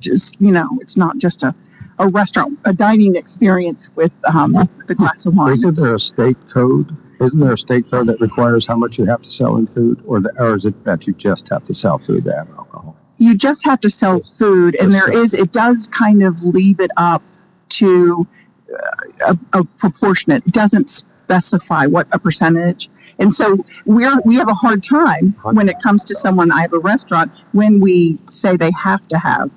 just, 0.00 0.40
you 0.40 0.50
know, 0.50 0.68
it's 0.80 0.96
not 0.96 1.18
just 1.18 1.42
a, 1.42 1.54
a 1.98 2.08
restaurant, 2.08 2.58
a 2.64 2.72
dining 2.72 3.16
experience 3.16 3.88
with 3.96 4.12
um, 4.24 4.52
the 4.86 4.94
glass 4.94 5.26
of 5.26 5.34
wine. 5.34 5.54
Isn't 5.54 5.76
there 5.76 5.94
a 5.94 6.00
state 6.00 6.36
code? 6.52 6.94
Isn't 7.20 7.40
there 7.40 7.52
a 7.52 7.58
state 7.58 7.90
code 7.90 8.06
that 8.06 8.20
requires 8.20 8.66
how 8.66 8.76
much 8.76 8.98
you 8.98 9.04
have 9.06 9.22
to 9.22 9.30
sell 9.30 9.56
in 9.56 9.66
food, 9.66 10.02
or 10.06 10.20
the, 10.20 10.32
or 10.38 10.56
is 10.56 10.64
it 10.64 10.84
that 10.84 11.06
you 11.06 11.14
just 11.14 11.48
have 11.48 11.64
to 11.64 11.74
sell 11.74 11.98
food 11.98 12.24
to 12.24 12.32
have 12.32 12.48
alcohol? 12.50 12.96
you 13.18 13.36
just 13.36 13.64
have 13.64 13.80
to 13.80 13.90
sell 13.90 14.22
food 14.38 14.76
and 14.76 14.94
there 14.94 15.10
is 15.10 15.34
it 15.34 15.52
does 15.52 15.88
kind 15.88 16.22
of 16.22 16.40
leave 16.42 16.80
it 16.80 16.90
up 16.96 17.22
to 17.68 18.26
uh, 18.72 19.34
a, 19.52 19.58
a 19.58 19.64
proportionate 19.78 20.46
it 20.46 20.54
doesn't 20.54 20.88
specify 21.26 21.84
what 21.84 22.06
a 22.12 22.18
percentage 22.18 22.88
and 23.18 23.34
so 23.34 23.58
we're 23.84 24.20
we 24.24 24.36
have 24.36 24.48
a 24.48 24.54
hard 24.54 24.82
time 24.82 25.36
when 25.42 25.68
it 25.68 25.76
comes 25.82 26.04
to 26.04 26.14
someone 26.14 26.50
i 26.52 26.62
have 26.62 26.72
a 26.72 26.78
restaurant 26.78 27.30
when 27.52 27.80
we 27.80 28.18
say 28.30 28.56
they 28.56 28.70
have 28.72 29.06
to 29.08 29.18
have 29.18 29.50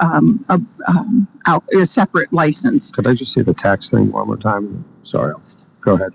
um, 0.00 0.44
a, 0.48 0.60
um, 0.88 1.28
a 1.72 1.86
separate 1.86 2.32
license 2.32 2.90
Could 2.90 3.06
I 3.06 3.14
just 3.14 3.32
see 3.32 3.42
the 3.42 3.54
tax 3.54 3.90
thing 3.90 4.10
one 4.10 4.26
more 4.26 4.36
time? 4.36 4.84
Sorry, 5.04 5.32
go 5.82 5.94
ahead. 5.94 6.10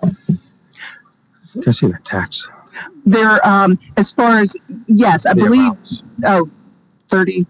Can 0.00 1.64
I 1.66 1.70
see 1.70 1.86
the 1.86 1.98
tax? 2.04 2.48
there 3.04 3.44
um, 3.46 3.78
as 3.98 4.12
far 4.12 4.38
as 4.40 4.56
yes 4.86 5.26
i 5.26 5.34
The 5.34 5.42
believe 5.44 5.60
amounts. 5.60 6.02
oh 6.24 6.48
30 7.10 7.46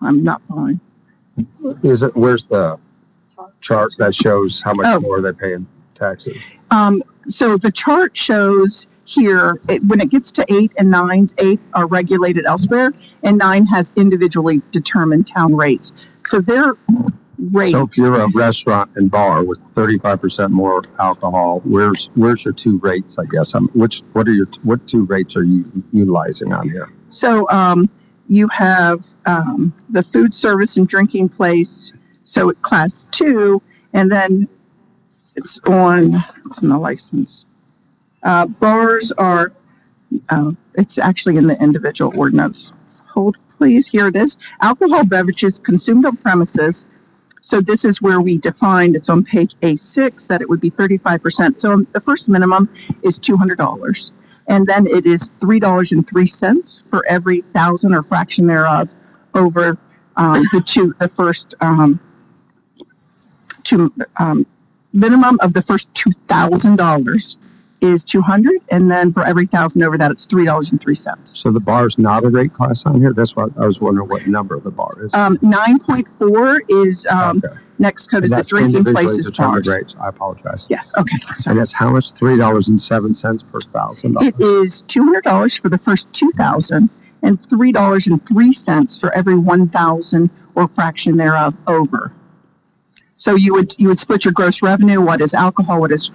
i'm 0.00 0.22
not 0.22 0.40
following 0.48 0.78
Is 1.82 2.02
it, 2.04 2.14
where's 2.16 2.44
the 2.44 2.78
chart 3.60 3.92
that 3.98 4.14
shows 4.14 4.60
how 4.62 4.72
much 4.74 4.86
Oh. 4.86 5.00
more 5.00 5.20
they're 5.20 5.32
paying 5.34 5.66
taxes? 5.94 6.38
Um, 6.70 7.02
so 7.28 7.56
the 7.56 7.70
chart 7.72 8.16
shows 8.16 8.86
here, 9.04 9.60
it, 9.68 9.82
when 9.86 10.00
it 10.00 10.10
gets 10.10 10.30
to 10.32 10.44
eight 10.48 10.72
and 10.78 10.90
nines, 10.90 11.34
eight 11.38 11.58
are 11.74 11.86
regulated 11.86 12.44
elsewhere, 12.46 12.92
and 13.24 13.36
nine 13.38 13.66
has 13.66 13.90
individually 13.96 14.62
determined 14.70 15.26
town 15.26 15.54
rates. 15.54 15.92
So 16.24 16.40
their 16.40 16.74
rate, 17.50 17.72
So 17.72 17.82
if 17.82 17.96
you're 17.96 18.14
a 18.20 18.28
restaurant 18.34 18.92
and 18.96 19.10
bar 19.10 19.42
with 19.44 19.58
thirty-five 19.74 20.20
percent 20.20 20.52
more 20.52 20.82
alcohol, 20.98 21.60
where's, 21.64 22.10
where's 22.14 22.44
your 22.44 22.54
two 22.54 22.78
rates, 22.78 23.18
I 23.18 23.24
guess? 23.24 23.54
Um, 23.54 23.68
which, 23.74 24.02
what 24.12 24.28
are 24.28 24.32
your, 24.32 24.46
what 24.62 24.86
two 24.86 25.04
rates 25.04 25.34
are 25.36 25.44
you 25.44 25.64
utilizing 25.92 26.52
on 26.52 26.68
here? 26.68 26.88
so, 27.08 27.48
um, 27.50 27.90
you 28.28 28.48
have, 28.48 29.06
um, 29.26 29.74
the 29.90 30.02
food 30.02 30.32
service 30.34 30.76
and 30.76 30.88
drinking 30.88 31.28
place, 31.28 31.92
so 32.24 32.48
at 32.50 32.62
class 32.62 33.06
two, 33.10 33.60
and 33.92 34.10
then 34.10 34.48
it's 35.36 35.58
on, 35.66 36.24
it's 36.46 36.62
in 36.62 36.68
the 36.68 36.78
license. 36.78 37.46
Uh, 38.22 38.46
bars 38.46 39.12
are, 39.18 39.52
uh, 40.28 40.52
it's 40.74 40.98
actually 40.98 41.36
in 41.36 41.46
the 41.46 41.60
individual 41.60 42.12
ordinance. 42.16 42.72
Hold, 43.08 43.36
please, 43.50 43.88
here 43.88 44.06
it 44.06 44.16
is. 44.16 44.38
Alcohol 44.60 45.04
beverages 45.04 45.58
consumed 45.58 46.06
on 46.06 46.16
premises. 46.16 46.84
So 47.42 47.60
this 47.60 47.84
is 47.84 48.00
where 48.00 48.20
we 48.20 48.38
defined, 48.38 48.94
it's 48.96 49.10
on 49.10 49.24
page 49.24 49.56
A6, 49.62 50.26
that 50.28 50.40
it 50.40 50.48
would 50.48 50.60
be 50.60 50.70
thirty-five 50.70 51.22
percent. 51.22 51.60
So 51.60 51.84
the 51.92 52.00
first 52.00 52.28
minimum 52.28 52.72
is 53.02 53.18
two 53.18 53.36
hundred 53.36 53.58
dollars. 53.58 54.12
And 54.48 54.66
then 54.66 54.86
it 54.86 55.06
is 55.06 55.28
three 55.40 55.60
dollars 55.60 55.92
and 55.92 56.08
three 56.08 56.26
cents 56.26 56.82
for 56.88 57.06
every 57.06 57.42
thousand 57.52 57.94
or 57.94 58.02
fraction 58.02 58.46
thereof 58.46 58.94
over, 59.34 59.76
um, 60.16 60.44
the 60.52 60.60
two, 60.60 60.94
the 61.00 61.08
first, 61.08 61.54
um, 61.60 62.00
two, 63.64 63.92
um, 64.18 64.46
minimum 64.92 65.38
of 65.40 65.52
the 65.52 65.62
first 65.62 65.92
two 65.94 66.12
thousand 66.28 66.76
dollars 66.76 67.38
is 67.82 68.04
two 68.04 68.20
hundred, 68.22 68.60
and 68.70 68.90
then 68.90 69.12
for 69.12 69.24
every 69.26 69.46
thousand 69.46 69.82
over 69.82 69.98
that, 69.98 70.10
it's 70.10 70.24
three 70.24 70.44
dollars 70.44 70.70
and 70.70 70.80
three 70.80 70.94
cents. 70.94 71.40
So 71.42 71.50
the 71.50 71.60
bar 71.60 71.86
is 71.86 71.98
not 71.98 72.24
a 72.24 72.28
rate 72.28 72.54
class 72.54 72.84
on 72.86 73.00
here? 73.00 73.12
That's 73.12 73.34
what, 73.36 73.50
I 73.58 73.66
was 73.66 73.80
wondering 73.80 74.08
what 74.08 74.26
number 74.26 74.58
the 74.60 74.70
bar 74.70 74.94
is. 75.04 75.12
Um, 75.14 75.38
nine 75.42 75.78
point 75.80 76.06
four 76.18 76.62
is, 76.68 77.06
um, 77.10 77.42
Okay. 77.44 77.56
NAICS 77.80 78.10
code 78.10 78.24
is 78.24 78.30
the 78.30 78.44
drinking 78.44 78.84
places 78.84 79.28
bars. 79.30 79.66
rates. 79.66 79.94
I 80.00 80.08
apologize. 80.08 80.66
Yes, 80.70 80.90
okay, 80.98 81.16
And 81.46 81.58
that's 81.58 81.72
how 81.72 81.90
much? 81.90 82.12
Three 82.12 82.36
dollars 82.36 82.68
and 82.68 82.80
seven 82.80 83.12
cents 83.12 83.42
per 83.42 83.58
thousand 83.72 84.16
it 84.20 84.38
is 84.40 84.82
$200 84.82 85.60
for 85.60 85.68
the 85.68 85.78
first 85.78 86.12
two 86.12 86.30
thousand 86.36 86.88
and 87.22 87.44
three 87.48 87.72
dollars 87.72 88.06
and 88.06 88.24
three 88.28 88.52
cents 88.52 88.98
for 88.98 89.12
every 89.14 89.36
one 89.36 89.68
thousand 89.68 90.30
or 90.54 90.68
fraction 90.68 91.16
thereof 91.16 91.54
over. 91.66 92.12
So 93.16 93.34
you 93.36 93.52
would, 93.54 93.74
you 93.78 93.88
would 93.88 94.00
split 94.00 94.24
your 94.24 94.32
gross 94.32 94.62
revenue, 94.62 95.00
what 95.00 95.20
is 95.20 95.32
alcohol, 95.34 95.80
what 95.80 95.92
is, 95.92 96.10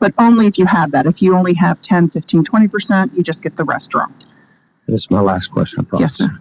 but 0.00 0.12
only 0.18 0.46
if 0.48 0.58
you 0.58 0.66
have 0.66 0.90
that. 0.90 1.06
If 1.06 1.22
you 1.22 1.36
only 1.36 1.54
have 1.54 1.80
10, 1.80 2.10
15, 2.10 2.44
20 2.44 2.68
percent, 2.68 3.12
you 3.14 3.22
just 3.22 3.42
get 3.42 3.56
the 3.56 3.64
restaurant. 3.64 4.24
This 4.88 5.02
is 5.02 5.10
my 5.10 5.20
last 5.20 5.52
question, 5.52 5.80
I 5.80 5.88
promise. 5.88 6.02
Yes, 6.02 6.14
sir. 6.14 6.40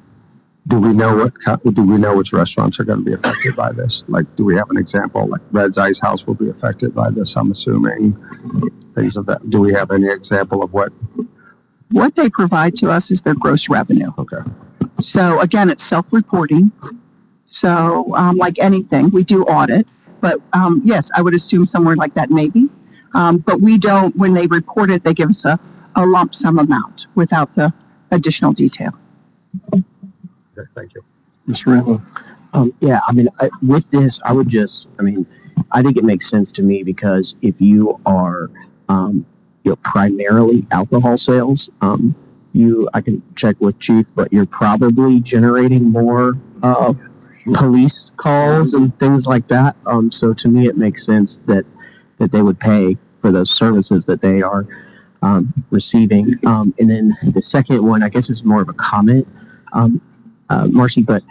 Do 0.67 0.79
we 0.79 0.93
know 0.93 1.15
what, 1.43 1.63
do 1.73 1.83
we 1.83 1.97
know 1.97 2.15
which 2.17 2.31
restaurants 2.33 2.79
are 2.79 2.83
gonna 2.83 3.01
be 3.01 3.13
affected 3.13 3.55
by 3.55 3.71
this? 3.71 4.03
Like, 4.07 4.25
do 4.35 4.43
we 4.43 4.55
have 4.55 4.69
an 4.69 4.77
example, 4.77 5.27
like 5.27 5.41
Red's 5.51 5.77
Ice 5.77 5.99
House 5.99 6.25
will 6.27 6.35
be 6.35 6.49
affected 6.49 6.93
by 6.93 7.09
this, 7.09 7.35
I'm 7.35 7.51
assuming? 7.51 8.15
Things 8.95 9.17
of 9.17 9.25
that, 9.27 9.49
do 9.49 9.59
we 9.59 9.73
have 9.73 9.91
any 9.91 10.07
example 10.09 10.61
of 10.63 10.73
what, 10.73 10.91
What 11.91 12.15
they 12.15 12.29
provide 12.29 12.75
to 12.77 12.89
us 12.89 13.09
is 13.09 13.21
their 13.21 13.35
gross 13.35 13.67
revenue. 13.69 14.11
okay. 14.17 14.37
So 15.01 15.39
again, 15.39 15.69
it's 15.69 15.83
self-reporting. 15.83 16.71
So, 17.45 18.13
um, 18.15 18.37
like 18.37 18.59
anything, 18.59 19.09
we 19.09 19.23
do 19.23 19.43
audit, 19.43 19.87
but, 20.21 20.39
um, 20.53 20.81
yes, 20.83 21.09
I 21.15 21.21
would 21.23 21.33
assume 21.33 21.65
somewhere 21.65 21.95
like 21.95 22.13
that 22.13 22.29
maybe. 22.29 22.68
Um, 23.13 23.39
but 23.39 23.61
we 23.61 23.77
don't, 23.77 24.15
when 24.15 24.33
they 24.33 24.47
report 24.47 24.91
it, 24.91 25.03
they 25.03 25.13
give 25.13 25.29
us 25.29 25.45
a, 25.45 25.59
a 25.95 26.05
lump 26.05 26.35
sum 26.35 26.59
amount 26.59 27.07
without 27.15 27.53
the 27.55 27.73
additional 28.11 28.53
detail. 28.53 28.91
Okay, 29.73 29.83
thank 30.75 30.93
you. 30.93 31.03
Mr. 31.47 31.67
Rambo? 31.73 32.01
Um, 32.53 32.73
yeah, 32.79 32.99
I 33.07 33.11
mean, 33.13 33.29
I, 33.39 33.49
with 33.61 33.89
this, 33.91 34.19
I 34.25 34.33
would 34.33 34.49
just, 34.49 34.89
I 34.99 35.03
mean, 35.03 35.25
I 35.71 35.81
think 35.81 35.97
it 35.97 36.03
makes 36.03 36.29
sense 36.29 36.51
to 36.53 36.61
me 36.61 36.83
because 36.83 37.35
if 37.41 37.59
you 37.59 37.99
are, 38.05 38.49
um, 38.87 39.25
you 39.63 39.71
know, 39.71 39.75
primarily 39.77 40.65
alcohol 40.71 41.17
sales, 41.17 41.69
um, 41.81 42.15
you, 42.53 42.89
I 42.93 43.01
can 43.01 43.21
check 43.35 43.55
with 43.59 43.77
chief, 43.79 44.07
but 44.15 44.31
you're 44.33 44.45
probably 44.45 45.19
generating 45.19 45.91
more, 45.91 46.37
uh, 46.63 46.93
police 47.53 48.11
calls 48.17 48.73
and 48.73 48.97
things 48.99 49.25
like 49.25 49.47
that. 49.47 49.75
Um, 49.85 50.11
so 50.11 50.33
to 50.33 50.47
me, 50.47 50.67
it 50.67 50.77
makes 50.77 51.05
sense 51.05 51.39
that, 51.47 51.65
that 52.19 52.31
they 52.31 52.41
would 52.41 52.59
pay 52.59 52.97
for 53.21 53.31
those 53.31 53.51
services 53.51 54.05
that 54.05 54.21
they 54.21 54.41
are, 54.41 54.65
um, 55.21 55.53
receiving. 55.69 56.35
Um, 56.45 56.73
and 56.79 56.89
then 56.89 57.17
the 57.33 57.41
second 57.41 57.85
one, 57.85 58.03
I 58.03 58.09
guess 58.09 58.29
is 58.29 58.43
more 58.43 58.61
of 58.61 58.69
a 58.69 58.73
comment, 58.73 59.27
um, 59.73 60.01
uh, 60.49 60.67
Marcy, 60.67 61.01
but, 61.01 61.23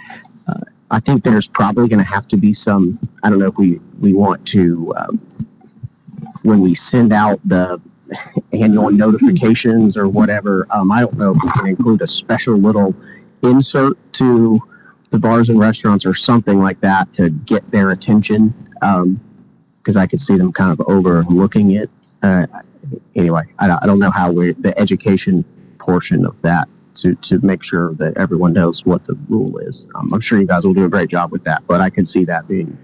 uh, 0.47 0.61
I 0.91 1.01
think 1.01 1.23
there's 1.23 1.47
probably 1.47 1.89
going 1.89 1.99
to 1.99 2.05
have 2.05 2.27
to 2.29 2.37
be 2.37 2.53
some. 2.55 2.99
I 3.23 3.29
don't 3.29 3.39
know 3.39 3.49
if 3.49 3.59
we 3.59 3.79
we 4.01 4.15
want 4.15 4.47
to 4.49 4.95
um, 4.97 5.21
when 6.43 6.61
we 6.61 6.75
send 6.75 7.13
out 7.13 7.41
the 7.45 7.79
annual 8.53 8.91
notifications 8.91 9.97
or 9.97 10.09
whatever. 10.09 10.67
Um, 10.71 10.91
I 10.91 11.01
don't 11.01 11.19
know 11.19 11.33
if 11.33 11.43
we 11.43 11.51
can 11.51 11.67
include 11.67 12.01
a 12.01 12.07
special 12.07 12.57
little 12.57 12.95
insert 13.43 13.97
to 14.15 14.59
the 15.11 15.19
bars 15.19 15.49
and 15.49 15.59
restaurants 15.59 16.07
or 16.07 16.15
something 16.15 16.59
like 16.59 16.81
that 16.81 17.13
to 17.15 17.31
get 17.31 17.71
their 17.71 17.91
attention. 17.91 18.55
Because 19.89 19.97
I 19.97 20.07
could 20.07 20.21
see 20.21 20.37
them 20.37 20.53
kind 20.53 20.71
of 20.71 20.87
overlooking 20.87 21.71
it. 21.71 21.89
Uh, 22.23 22.47
anyway, 23.17 23.45
I, 23.59 23.67
don't- 23.67 23.83
I 23.83 23.87
don't 23.87 23.99
know 23.99 24.11
how 24.11 24.31
we 24.31 24.53
the 24.53 24.79
education 24.79 25.47
portion 25.79 26.27
of 26.27 26.43
that 26.43 26.69
to, 26.97 27.15
to 27.15 27.39
make 27.39 27.63
sure 27.63 27.95
that 27.95 28.15
everyone 28.19 28.53
knows 28.53 28.85
what 28.85 29.07
the 29.07 29.15
rule 29.31 29.57
is. 29.57 29.87
Um, 29.95 30.11
I'm 30.13 30.21
sure 30.21 30.39
you 30.39 30.47
guys 30.47 30.65
will 30.65 30.75
do 30.75 30.85
a 30.85 30.91
great 30.91 31.09
job 31.09 31.33
with 31.33 31.43
that, 31.45 31.67
but 31.67 31.81
I 31.81 31.89
can 31.89 32.05
see 32.05 32.27
that 32.27 32.47
being 32.47 32.77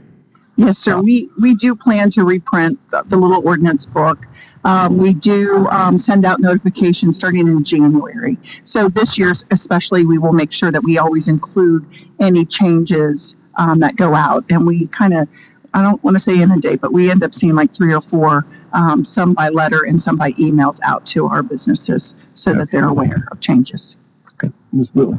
Yes, 0.56 0.78
sir. 0.78 0.98
We, 0.98 1.28
we 1.38 1.54
do 1.54 1.74
plan 1.74 2.08
to 2.12 2.24
reprint 2.24 2.78
the, 2.90 3.02
the 3.02 3.18
little 3.18 3.46
ordinance 3.46 3.84
book. 3.84 4.24
Um, 4.64 4.96
we 4.96 5.12
do, 5.12 5.66
um, 5.68 5.98
send 5.98 6.24
out 6.24 6.40
notifications 6.40 7.16
starting 7.16 7.48
in 7.48 7.64
January. 7.64 8.38
So 8.64 8.88
this 8.88 9.18
year 9.18 9.34
especially, 9.50 10.06
we 10.06 10.16
will 10.16 10.32
make 10.32 10.54
sure 10.54 10.72
that 10.72 10.82
we 10.82 10.96
always 10.96 11.28
include 11.28 11.84
any 12.18 12.46
changes, 12.46 13.36
um, 13.56 13.78
that 13.80 13.96
go 13.96 14.14
out. 14.14 14.46
And 14.48 14.66
we 14.66 14.86
kind 14.86 15.12
of, 15.12 15.28
I 15.74 15.82
don't 15.82 16.02
want 16.04 16.16
to 16.16 16.20
say 16.20 16.40
inundate, 16.40 16.80
but 16.80 16.92
we 16.92 17.10
end 17.10 17.22
up 17.24 17.34
seeing 17.34 17.54
like 17.54 17.72
three 17.74 17.94
or 17.94 18.00
four, 18.00 18.46
um, 18.72 19.04
some 19.04 19.34
by 19.34 19.50
letter 19.50 19.84
and 19.84 20.00
some 20.00 20.16
by 20.16 20.32
emails 20.32 20.80
out 20.84 21.04
to 21.06 21.26
our 21.26 21.42
businesses 21.42 22.14
so 22.34 22.54
that 22.54 22.70
they're 22.70 22.88
aware 22.88 23.28
of 23.32 23.40
changes. 23.40 23.96
Okay, 24.34 24.52
Ms. 24.72 24.88
Whittle? 24.94 25.18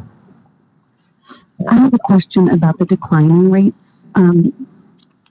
I 1.68 1.76
have 1.76 1.94
a 1.94 1.98
question 1.98 2.50
about 2.50 2.78
the 2.78 2.86
declining 2.86 3.50
rates, 3.50 4.06
um, 4.14 4.52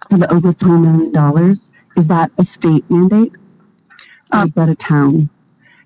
for 0.10 0.18
the 0.18 0.32
over 0.34 0.54
three 0.54 0.78
million 0.78 1.12
dollars. 1.12 1.72
Is 1.98 2.08
that 2.08 2.32
a 2.38 2.46
state 2.46 2.86
mandate? 2.90 3.34
Or 4.34 4.40
Um, 4.40 4.48
is 4.48 4.54
that 4.54 4.70
a 4.70 4.76
town? 4.76 5.30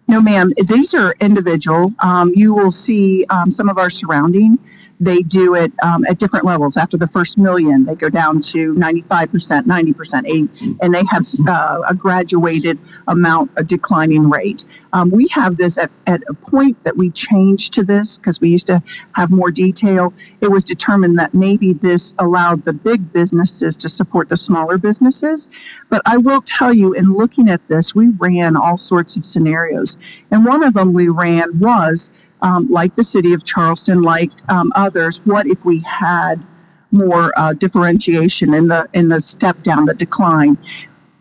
No, 0.07 0.21
ma'am. 0.21 0.51
These 0.67 0.93
are 0.95 1.15
individual. 1.19 1.93
Um, 1.99 2.31
you 2.35 2.53
will 2.53 2.71
see 2.71 3.25
um, 3.29 3.51
some 3.51 3.69
of 3.69 3.77
our 3.77 3.89
surrounding. 3.89 4.57
They 4.99 5.21
do 5.21 5.55
it 5.55 5.71
um, 5.81 6.05
at 6.05 6.17
different 6.17 6.45
levels. 6.45 6.75
After 6.75 6.97
the 6.97 7.07
first 7.07 7.37
million, 7.37 7.85
they 7.85 7.95
go 7.95 8.09
down 8.09 8.41
to 8.41 8.73
95%, 8.73 9.65
90%, 9.65 10.23
80, 10.27 10.77
and 10.81 10.93
they 10.93 11.03
have 11.09 11.25
uh, 11.47 11.81
a 11.87 11.93
graduated 11.93 12.77
amount, 13.07 13.51
a 13.55 13.63
declining 13.63 14.29
rate. 14.29 14.65
Um, 14.91 15.09
we 15.09 15.27
have 15.31 15.57
this 15.57 15.77
at, 15.77 15.91
at 16.07 16.21
a 16.27 16.33
point 16.33 16.83
that 16.83 16.97
we 16.97 17.11
changed 17.11 17.73
to 17.73 17.83
this 17.83 18.17
because 18.17 18.41
we 18.41 18.49
used 18.49 18.67
to 18.67 18.81
have 19.13 19.29
more 19.29 19.51
detail. 19.51 20.13
It 20.41 20.51
was 20.51 20.65
determined 20.65 21.17
that 21.19 21.33
maybe 21.33 21.73
this 21.73 22.15
allowed 22.19 22.65
the 22.65 22.73
big 22.73 23.13
businesses 23.13 23.77
to 23.77 23.89
support 23.89 24.29
the 24.29 24.37
smaller 24.37 24.77
businesses. 24.77 25.47
But 25.89 26.01
I 26.05 26.17
will 26.17 26.41
tell 26.41 26.73
you, 26.73 26.93
in 26.93 27.13
looking 27.13 27.49
at 27.49 27.65
this, 27.67 27.95
we 27.95 28.09
ran 28.09 28.57
all 28.57 28.77
sorts 28.77 29.15
of 29.15 29.23
scenarios. 29.23 29.95
And 30.31 30.43
one 30.43 30.63
of 30.63 30.73
them 30.73 30.91
we 30.91 31.07
ran 31.07 31.59
was 31.59 32.09
um, 32.41 32.67
like 32.69 32.95
the 32.95 33.03
city 33.03 33.33
of 33.33 33.43
Charleston, 33.43 34.01
like 34.01 34.31
um, 34.49 34.71
others, 34.75 35.21
what 35.25 35.47
if 35.47 35.63
we 35.65 35.79
had 35.79 36.45
more 36.91 37.31
uh, 37.37 37.53
differentiation 37.53 38.53
in 38.53 38.67
the 38.67 38.87
in 38.93 39.09
the 39.09 39.21
step 39.21 39.61
down, 39.63 39.85
the 39.85 39.93
decline? 39.93 40.57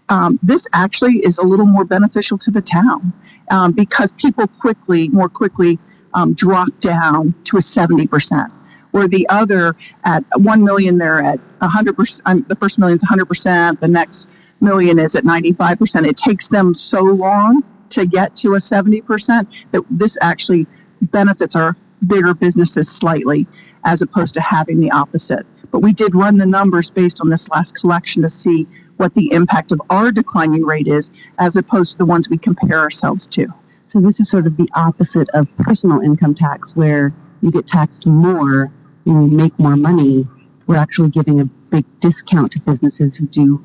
Um, 0.08 0.38
this 0.42 0.66
actually 0.72 1.16
is 1.18 1.38
a 1.38 1.42
little 1.42 1.66
more 1.66 1.84
beneficial 1.84 2.38
to 2.38 2.50
the 2.50 2.62
town 2.62 3.12
um, 3.50 3.72
because 3.72 4.12
people 4.12 4.46
quickly, 4.46 5.08
more 5.10 5.28
quickly, 5.28 5.78
um, 6.14 6.32
drop 6.34 6.68
down 6.80 7.34
to 7.44 7.56
a 7.58 7.62
seventy 7.62 8.06
percent. 8.06 8.52
Where 8.92 9.06
the 9.08 9.28
other 9.28 9.76
at 10.04 10.24
one 10.36 10.64
million, 10.64 10.96
they're 10.98 11.22
at 11.22 11.40
hundred 11.60 11.96
percent. 11.96 12.48
The 12.48 12.56
first 12.56 12.78
million 12.78 12.96
is 12.96 13.04
hundred 13.04 13.26
percent. 13.26 13.80
The 13.80 13.88
next 13.88 14.28
million 14.60 14.98
is 14.98 15.14
at 15.14 15.24
ninety-five 15.24 15.78
percent. 15.78 16.06
It 16.06 16.16
takes 16.16 16.48
them 16.48 16.74
so 16.74 17.02
long 17.02 17.62
to 17.90 18.06
get 18.06 18.34
to 18.36 18.54
a 18.54 18.60
seventy 18.60 19.02
percent 19.02 19.48
that 19.72 19.82
this 19.90 20.16
actually 20.22 20.66
benefits 21.02 21.56
our 21.56 21.76
bigger 22.06 22.34
businesses 22.34 22.88
slightly 22.88 23.46
as 23.84 24.02
opposed 24.02 24.34
to 24.34 24.40
having 24.40 24.80
the 24.80 24.90
opposite. 24.90 25.46
But 25.70 25.80
we 25.80 25.92
did 25.92 26.14
run 26.14 26.36
the 26.38 26.46
numbers 26.46 26.90
based 26.90 27.20
on 27.20 27.28
this 27.28 27.48
last 27.48 27.74
collection 27.74 28.22
to 28.22 28.30
see 28.30 28.66
what 28.96 29.14
the 29.14 29.30
impact 29.32 29.72
of 29.72 29.80
our 29.90 30.10
declining 30.10 30.64
rate 30.64 30.88
is 30.88 31.10
as 31.38 31.56
opposed 31.56 31.92
to 31.92 31.98
the 31.98 32.06
ones 32.06 32.28
we 32.28 32.38
compare 32.38 32.78
ourselves 32.78 33.26
to. 33.28 33.46
So 33.86 34.00
this 34.00 34.20
is 34.20 34.28
sort 34.28 34.46
of 34.46 34.56
the 34.56 34.68
opposite 34.74 35.28
of 35.34 35.48
personal 35.58 36.00
income 36.00 36.34
tax 36.34 36.76
where 36.76 37.12
you 37.40 37.50
get 37.50 37.66
taxed 37.66 38.06
more 38.06 38.70
when 39.04 39.22
you 39.22 39.36
make 39.36 39.58
more 39.58 39.76
money. 39.76 40.26
We're 40.66 40.76
actually 40.76 41.10
giving 41.10 41.40
a 41.40 41.44
big 41.44 41.84
discount 42.00 42.52
to 42.52 42.60
businesses 42.60 43.16
who 43.16 43.26
do 43.26 43.64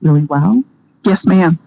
really 0.00 0.24
well. 0.24 0.62
Yes, 1.04 1.26
ma'am. 1.26 1.58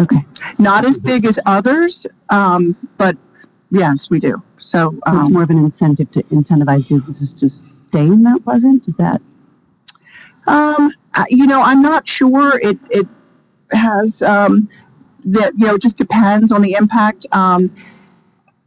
Okay. 0.00 0.24
Not 0.58 0.84
as 0.84 0.98
big 0.98 1.24
as 1.24 1.38
others, 1.46 2.06
um, 2.30 2.76
but 2.98 3.16
yes, 3.70 4.10
we 4.10 4.18
do. 4.18 4.42
So, 4.58 4.90
So 4.90 5.18
it's 5.18 5.26
um, 5.26 5.32
more 5.32 5.42
of 5.44 5.50
an 5.50 5.58
incentive 5.58 6.10
to 6.12 6.22
incentivize 6.24 6.88
businesses 6.88 7.32
to 7.34 7.48
stay 7.48 8.06
in 8.06 8.22
Mount 8.22 8.44
Pleasant? 8.44 8.88
Is 8.88 8.96
that? 8.96 9.22
Um, 10.46 10.92
you 11.28 11.46
know, 11.46 11.60
I'm 11.60 11.80
not 11.80 12.08
sure. 12.08 12.58
It 12.58 12.78
it 12.90 13.06
has 13.70 14.20
um, 14.22 14.68
that 15.26 15.52
you 15.56 15.66
know 15.66 15.76
it 15.76 15.82
just 15.82 15.96
depends 15.96 16.52
on 16.52 16.60
the 16.60 16.74
impact. 16.74 17.26
Um, 17.32 17.74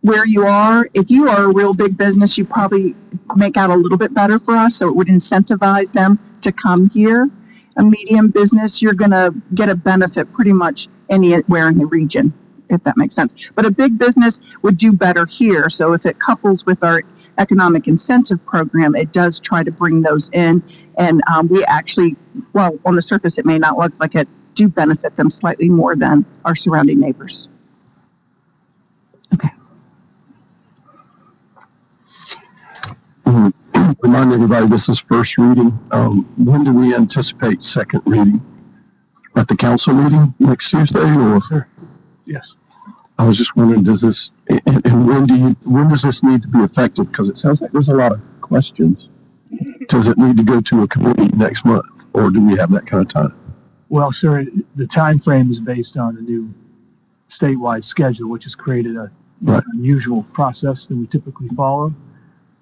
where 0.02 0.26
you 0.26 0.46
are, 0.46 0.88
if 0.94 1.10
you 1.10 1.28
are 1.28 1.46
a 1.46 1.54
real 1.54 1.74
big 1.74 1.98
business, 1.98 2.38
you 2.38 2.46
probably 2.46 2.96
make 3.36 3.58
out 3.58 3.70
a 3.70 3.76
little 3.76 3.98
bit 3.98 4.14
better 4.14 4.40
for 4.40 4.56
us, 4.56 4.78
so 4.78 4.88
it 4.88 4.96
would 4.96 5.08
incentivize 5.08 5.92
them 5.92 6.18
to 6.42 6.52
come 6.54 6.90
here. 6.92 7.28
A 7.76 7.84
medium 7.84 8.30
business, 8.30 8.82
you're 8.82 8.94
gonna 8.94 9.32
get 9.56 9.68
a 9.70 9.76
benefit 9.76 10.32
pretty 10.32 10.54
much 10.54 10.88
anywhere 11.10 11.70
in 11.70 11.78
the 11.78 11.86
region, 11.86 12.34
if 12.70 12.84
that 12.84 12.98
makes 12.98 13.16
sense. 13.16 13.34
But 13.56 13.66
a 13.66 13.72
big 13.72 13.98
business 13.98 14.40
would 14.62 14.78
do 14.78 14.92
better 14.92 15.26
here. 15.26 15.70
So 15.70 15.94
if 15.94 16.06
it 16.06 16.20
couples 16.20 16.66
with 16.66 16.84
our 16.84 17.04
economic 17.38 17.88
incentive 17.88 18.44
program, 18.46 18.96
it 18.96 19.14
does 19.14 19.40
try 19.40 19.64
to 19.64 19.72
bring 19.72 20.02
those 20.02 20.30
in 20.34 20.64
and 20.98 21.22
um, 21.28 21.48
we 21.48 21.64
actually, 21.66 22.16
well, 22.54 22.78
on 22.86 22.96
the 22.96 23.02
surface, 23.02 23.38
it 23.38 23.46
may 23.46 23.60
not 23.60 23.78
look 23.78 23.94
like 24.00 24.16
it, 24.16 24.28
do 24.56 24.68
benefit 24.68 25.16
them 25.16 25.30
slightly 25.30 25.70
more 25.70 25.96
than 25.96 26.26
our 26.44 26.56
surrounding 26.56 27.00
neighbors. 27.00 27.48
Okay. 29.34 29.50
Remind 34.02 34.34
everybody, 34.34 34.68
this 34.68 34.90
is 34.90 35.00
first 35.00 35.38
reading. 35.38 35.78
Um, 35.92 36.24
when 36.44 36.64
do 36.64 36.74
we 36.74 36.96
anticipate 36.96 37.62
second 37.62 38.02
reading? 38.06 38.42
At 39.38 39.48
the 39.48 39.56
council 39.56 39.94
meeting 39.94 40.34
next 40.40 40.70
Tuesday 40.72 41.00
or? 41.16 41.40
Sir? 41.40 41.68
Yes. 42.26 42.56
I 43.20 43.24
was 43.26 43.38
just 43.38 43.56
wondering, 43.56 43.84
does 43.84 44.02
this, 44.02 44.32
and, 44.48 44.86
and 44.86 45.08
when 45.08 45.26
do 45.26 45.36
you, 45.36 45.56
when 45.64 45.88
does 45.88 46.02
this 46.02 46.24
need 46.24 46.42
to 46.42 46.48
be 46.48 46.60
effective? 46.60 47.10
Because 47.12 47.30
it 47.30 47.38
sounds 47.38 47.62
like 47.62 47.72
there's 47.72 47.90
a 47.90 47.96
lot 47.96 48.12
of 48.12 48.22
questions. 48.42 49.10
Does 49.90 50.08
it 50.08 50.18
need 50.18 50.38
to 50.38 50.44
go 50.44 50.60
to 50.62 50.82
a 50.84 50.88
committee 50.88 51.30
next 51.30 51.66
month 51.66 51.86
or 52.14 52.30
do 52.30 52.46
we 52.46 52.58
have 52.58 52.72
that 52.72 52.86
kind 52.88 53.02
of 53.02 53.10
time? 53.10 53.34
Well, 53.90 54.12
sir, 54.12 54.46
the 54.76 54.88
time 54.88 55.20
frame 55.20 55.50
is 55.50 55.60
based 55.60 55.98
on 55.98 56.16
the 56.16 56.22
new 56.22 56.54
statewide 57.30 57.86
schedule, 57.86 58.30
which 58.30 58.44
has 58.44 58.56
created 58.56 58.96
a 58.98 59.12
Right. 59.40 59.64
unusual 59.74 60.24
process 60.34 60.88
that 60.88 60.98
we 60.98 61.06
typically 61.06 61.48
follow. 61.50 61.94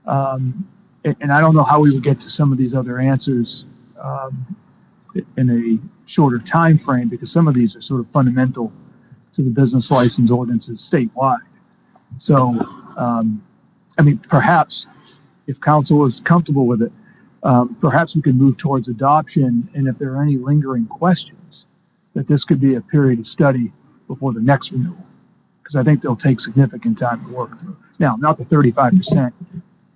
Um, 0.06 0.68
and, 1.06 1.16
and 1.22 1.32
I 1.32 1.40
don't 1.40 1.56
know 1.56 1.64
how 1.64 1.80
we 1.80 1.94
would 1.94 2.04
get 2.04 2.20
to 2.20 2.30
some 2.30 2.52
of 2.52 2.58
these 2.58 2.74
other 2.74 3.00
answers 3.00 3.66
um, 3.98 4.58
in 5.38 5.50
a 5.50 6.10
shorter 6.10 6.40
time 6.40 6.78
frame 6.78 7.10
because 7.10 7.32
some 7.32 7.48
of 7.48 7.56
these 7.56 7.76
are 7.76 7.82
sort 7.82 8.00
of 8.00 8.08
fundamental 8.12 8.72
to 9.34 9.44
the 9.44 9.50
business 9.50 9.92
license 9.92 10.32
ordinances 10.32 10.80
statewide. 10.82 11.40
So, 12.18 12.36
um, 12.98 13.44
I 13.98 14.02
mean, 14.02 14.18
perhaps 14.30 14.88
if 15.48 15.60
council 15.62 16.08
is 16.08 16.22
comfortable 16.22 16.66
with 16.68 16.82
it, 16.82 16.92
um, 17.44 17.76
perhaps 17.82 18.16
we 18.16 18.22
could 18.22 18.36
move 18.36 18.58
towards 18.58 18.88
adoption. 18.88 19.70
And 19.74 19.88
if 19.88 19.98
there 20.00 20.12
are 20.16 20.22
any 20.22 20.38
lingering 20.38 20.88
questions, 20.88 21.66
that 22.14 22.28
this 22.28 22.44
could 22.44 22.62
be 22.62 22.76
a 22.76 22.82
period 22.82 23.20
of 23.20 23.28
study 23.28 23.72
before 24.08 24.34
the 24.34 24.42
next 24.42 24.72
renewal. 24.72 24.98
because 25.66 25.76
I 25.76 25.84
think 25.84 26.02
they'll 26.04 26.16
take 26.16 26.40
significant 26.40 27.00
time 27.00 27.26
to 27.26 27.34
work 27.34 27.60
through. 27.60 27.76
Now, 28.00 28.16
not 28.18 28.38
the 28.38 28.46
thirty-five 28.46 28.94
percent. 28.94 29.34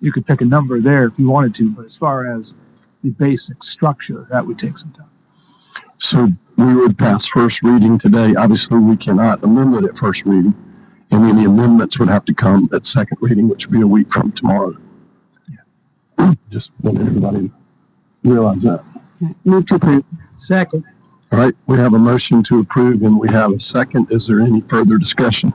You 0.00 0.12
could 0.12 0.26
pick 0.26 0.40
a 0.40 0.44
number 0.44 0.80
there 0.80 1.04
if 1.04 1.18
you 1.18 1.30
wanted 1.30 1.54
to, 1.56 1.70
but 1.70 1.84
as 1.84 1.96
far 1.96 2.34
as 2.36 2.54
the 3.02 3.10
basic 3.10 3.62
structure, 3.62 4.26
that 4.30 4.46
would 4.46 4.58
take 4.58 4.78
some 4.78 4.92
time. 4.92 5.10
So 5.98 6.28
we 6.56 6.74
would 6.74 6.98
pass 6.98 7.26
first 7.26 7.62
reading 7.62 7.98
today. 7.98 8.34
Obviously, 8.34 8.78
we 8.78 8.96
cannot 8.96 9.42
amend 9.44 9.74
it 9.74 9.84
at 9.84 9.98
first 9.98 10.24
reading. 10.24 10.54
And 11.10 11.24
any 11.24 11.44
amendments 11.44 11.98
would 11.98 12.08
have 12.08 12.24
to 12.26 12.34
come 12.34 12.68
at 12.72 12.86
second 12.86 13.18
reading, 13.20 13.48
which 13.48 13.66
would 13.66 13.72
be 13.72 13.82
a 13.82 13.86
week 13.86 14.10
from 14.12 14.32
tomorrow. 14.32 14.76
Just 16.50 16.70
want 16.82 17.00
everybody 17.00 17.48
to 17.48 17.52
realize 18.22 18.62
that. 18.62 18.84
Move 19.44 19.66
to 19.66 19.74
approve. 19.76 20.04
Second. 20.36 20.84
All 21.32 21.38
right, 21.38 21.54
we 21.66 21.78
have 21.78 21.94
a 21.94 21.98
motion 21.98 22.42
to 22.44 22.60
approve 22.60 23.02
and 23.02 23.18
we 23.18 23.28
have 23.28 23.52
a 23.52 23.60
second. 23.60 24.10
Is 24.10 24.26
there 24.26 24.40
any 24.40 24.62
further 24.62 24.98
discussion? 24.98 25.52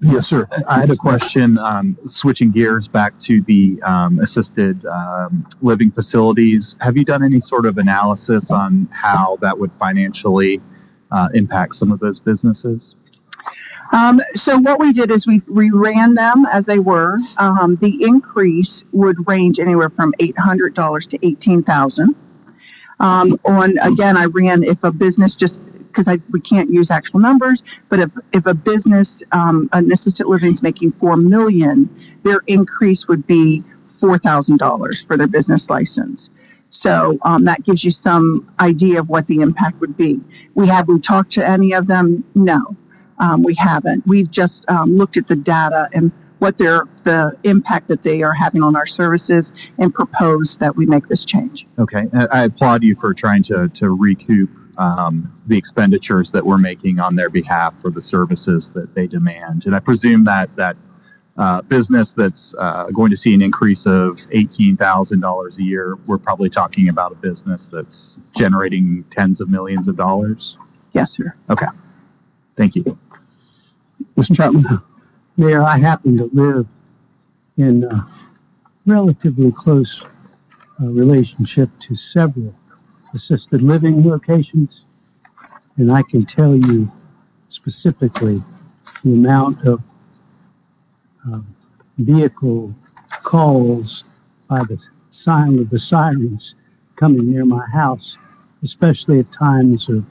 Yes, 0.00 0.28
sir. 0.28 0.48
I 0.68 0.78
had 0.78 0.90
a 0.90 0.96
question, 0.96 1.58
um, 1.58 1.98
switching 2.06 2.52
gears 2.52 2.86
back 2.86 3.18
to 3.20 3.42
the, 3.42 3.82
um, 3.82 4.20
assisted, 4.20 4.84
um, 4.86 5.44
living 5.60 5.90
facilities. 5.90 6.76
Have 6.80 6.96
you 6.96 7.04
done 7.04 7.24
any 7.24 7.40
sort 7.40 7.66
of 7.66 7.78
analysis 7.78 8.52
on 8.52 8.88
how 8.92 9.38
that 9.40 9.58
would 9.58 9.72
financially, 9.72 10.60
uh, 11.10 11.28
impact 11.34 11.74
some 11.74 11.90
of 11.90 11.98
those 11.98 12.20
businesses? 12.20 12.94
Um, 13.92 14.20
so 14.34 14.58
what 14.58 14.78
we 14.78 14.92
did 14.92 15.10
is 15.10 15.26
we, 15.26 15.42
we 15.48 15.70
ran 15.70 16.14
them 16.14 16.46
as 16.52 16.66
they 16.66 16.78
were. 16.78 17.18
Um, 17.38 17.76
the 17.80 18.02
increase 18.04 18.84
would 18.92 19.26
range 19.26 19.58
anywhere 19.58 19.88
from 19.88 20.12
eight 20.20 20.38
hundred 20.38 20.74
dollars 20.74 21.06
to 21.08 21.26
eighteen 21.26 21.62
thousand. 21.62 22.14
Um, 23.00 23.38
on, 23.44 23.78
again, 23.78 24.16
I 24.16 24.24
ran 24.26 24.62
if 24.62 24.84
a 24.84 24.92
business 24.92 25.34
just, 25.34 25.60
because 25.98 26.20
we 26.30 26.40
can't 26.40 26.70
use 26.70 26.90
actual 26.90 27.20
numbers, 27.20 27.62
but 27.88 27.98
if, 27.98 28.10
if 28.32 28.46
a 28.46 28.54
business, 28.54 29.22
um, 29.32 29.68
an 29.72 29.90
assisted 29.90 30.26
living 30.26 30.52
is 30.52 30.62
making 30.62 30.92
four 30.92 31.16
million, 31.16 31.88
their 32.22 32.40
increase 32.46 33.08
would 33.08 33.26
be 33.26 33.62
four 34.00 34.18
thousand 34.18 34.58
dollars 34.58 35.02
for 35.02 35.16
their 35.16 35.26
business 35.26 35.68
license. 35.68 36.30
So, 36.70 37.18
um, 37.22 37.44
that 37.46 37.64
gives 37.64 37.82
you 37.82 37.90
some 37.90 38.48
idea 38.60 39.00
of 39.00 39.08
what 39.08 39.26
the 39.26 39.40
impact 39.40 39.80
would 39.80 39.96
be. 39.96 40.20
We 40.54 40.68
have, 40.68 40.86
we 40.86 41.00
talked 41.00 41.32
to 41.32 41.48
any 41.48 41.72
of 41.72 41.86
them? 41.86 42.24
No. 42.34 42.76
Um, 43.18 43.42
we 43.42 43.54
haven't. 43.54 44.06
We've 44.06 44.30
just 44.30 44.64
um, 44.68 44.96
looked 44.96 45.16
at 45.16 45.26
the 45.26 45.34
data 45.34 45.88
and 45.92 46.12
what 46.38 46.58
their 46.58 46.84
the 47.02 47.36
impact 47.42 47.88
that 47.88 48.04
they 48.04 48.22
are 48.22 48.32
having 48.32 48.62
on 48.62 48.76
our 48.76 48.86
services 48.86 49.52
and 49.78 49.92
proposed 49.92 50.60
that 50.60 50.76
we 50.76 50.86
make 50.86 51.08
this 51.08 51.24
change. 51.24 51.66
Okay, 51.78 52.04
I 52.12 52.26
I 52.26 52.44
applaud 52.44 52.84
you 52.84 52.94
for 53.00 53.12
trying 53.14 53.42
to, 53.44 53.68
to 53.68 53.90
recoup, 53.90 54.50
um, 54.78 55.32
the 55.46 55.58
expenditures 55.58 56.30
that 56.30 56.44
we're 56.44 56.58
making 56.58 56.98
on 57.00 57.16
their 57.16 57.30
behalf 57.30 57.80
for 57.82 57.90
the 57.90 58.00
services 58.02 58.70
that 58.70 58.94
they 58.94 59.06
demand. 59.06 59.66
And 59.66 59.74
I 59.74 59.80
presume 59.80 60.24
that, 60.24 60.54
that, 60.56 60.76
uh, 61.36 61.62
business 61.62 62.12
that's, 62.12 62.54
uh, 62.58 62.86
going 62.86 63.10
to 63.10 63.16
see 63.16 63.32
an 63.34 63.42
increase 63.42 63.86
of 63.86 64.18
eighteen 64.32 64.76
thousand 64.76 65.20
dollars 65.20 65.58
a 65.58 65.62
year, 65.62 65.96
we're 66.06 66.18
probably 66.18 66.50
talking 66.50 66.88
about 66.88 67.12
a 67.12 67.14
business 67.16 67.68
that's 67.68 68.18
generating 68.36 69.04
tens 69.10 69.40
of 69.40 69.48
millions 69.48 69.86
of 69.86 69.96
dollars. 69.96 70.56
Yes, 70.92 71.12
sir. 71.12 71.34
Okay. 71.50 71.66
Thank 72.56 72.74
you. 72.74 72.98
Mr. 74.16 74.34
Chapman? 74.34 74.80
Mayor, 75.36 75.62
I 75.62 75.78
happen 75.78 76.16
to 76.16 76.28
live 76.32 76.66
in 77.56 77.84
a 77.84 78.06
relatively 78.86 79.52
close 79.52 80.02
uh, 80.80 80.86
relationship 80.86 81.70
to 81.80 81.94
several 81.94 82.54
assisted 83.14 83.62
living 83.62 84.06
locations, 84.08 84.84
and 85.76 85.90
I 85.92 86.02
can 86.10 86.26
tell 86.26 86.56
you 86.56 86.90
specifically 87.48 88.42
the 89.04 89.12
amount 89.12 89.66
of 89.66 89.80
um, 91.24 91.46
vehicle 91.98 92.74
calls 93.22 94.04
by 94.48 94.62
the 94.64 94.78
sound 95.10 95.60
of 95.60 95.70
the 95.70 95.78
sirens 95.78 96.54
coming 96.96 97.30
near 97.30 97.44
my 97.44 97.66
house, 97.72 98.16
especially 98.62 99.20
at 99.20 99.32
times 99.32 99.88
of 99.88 100.04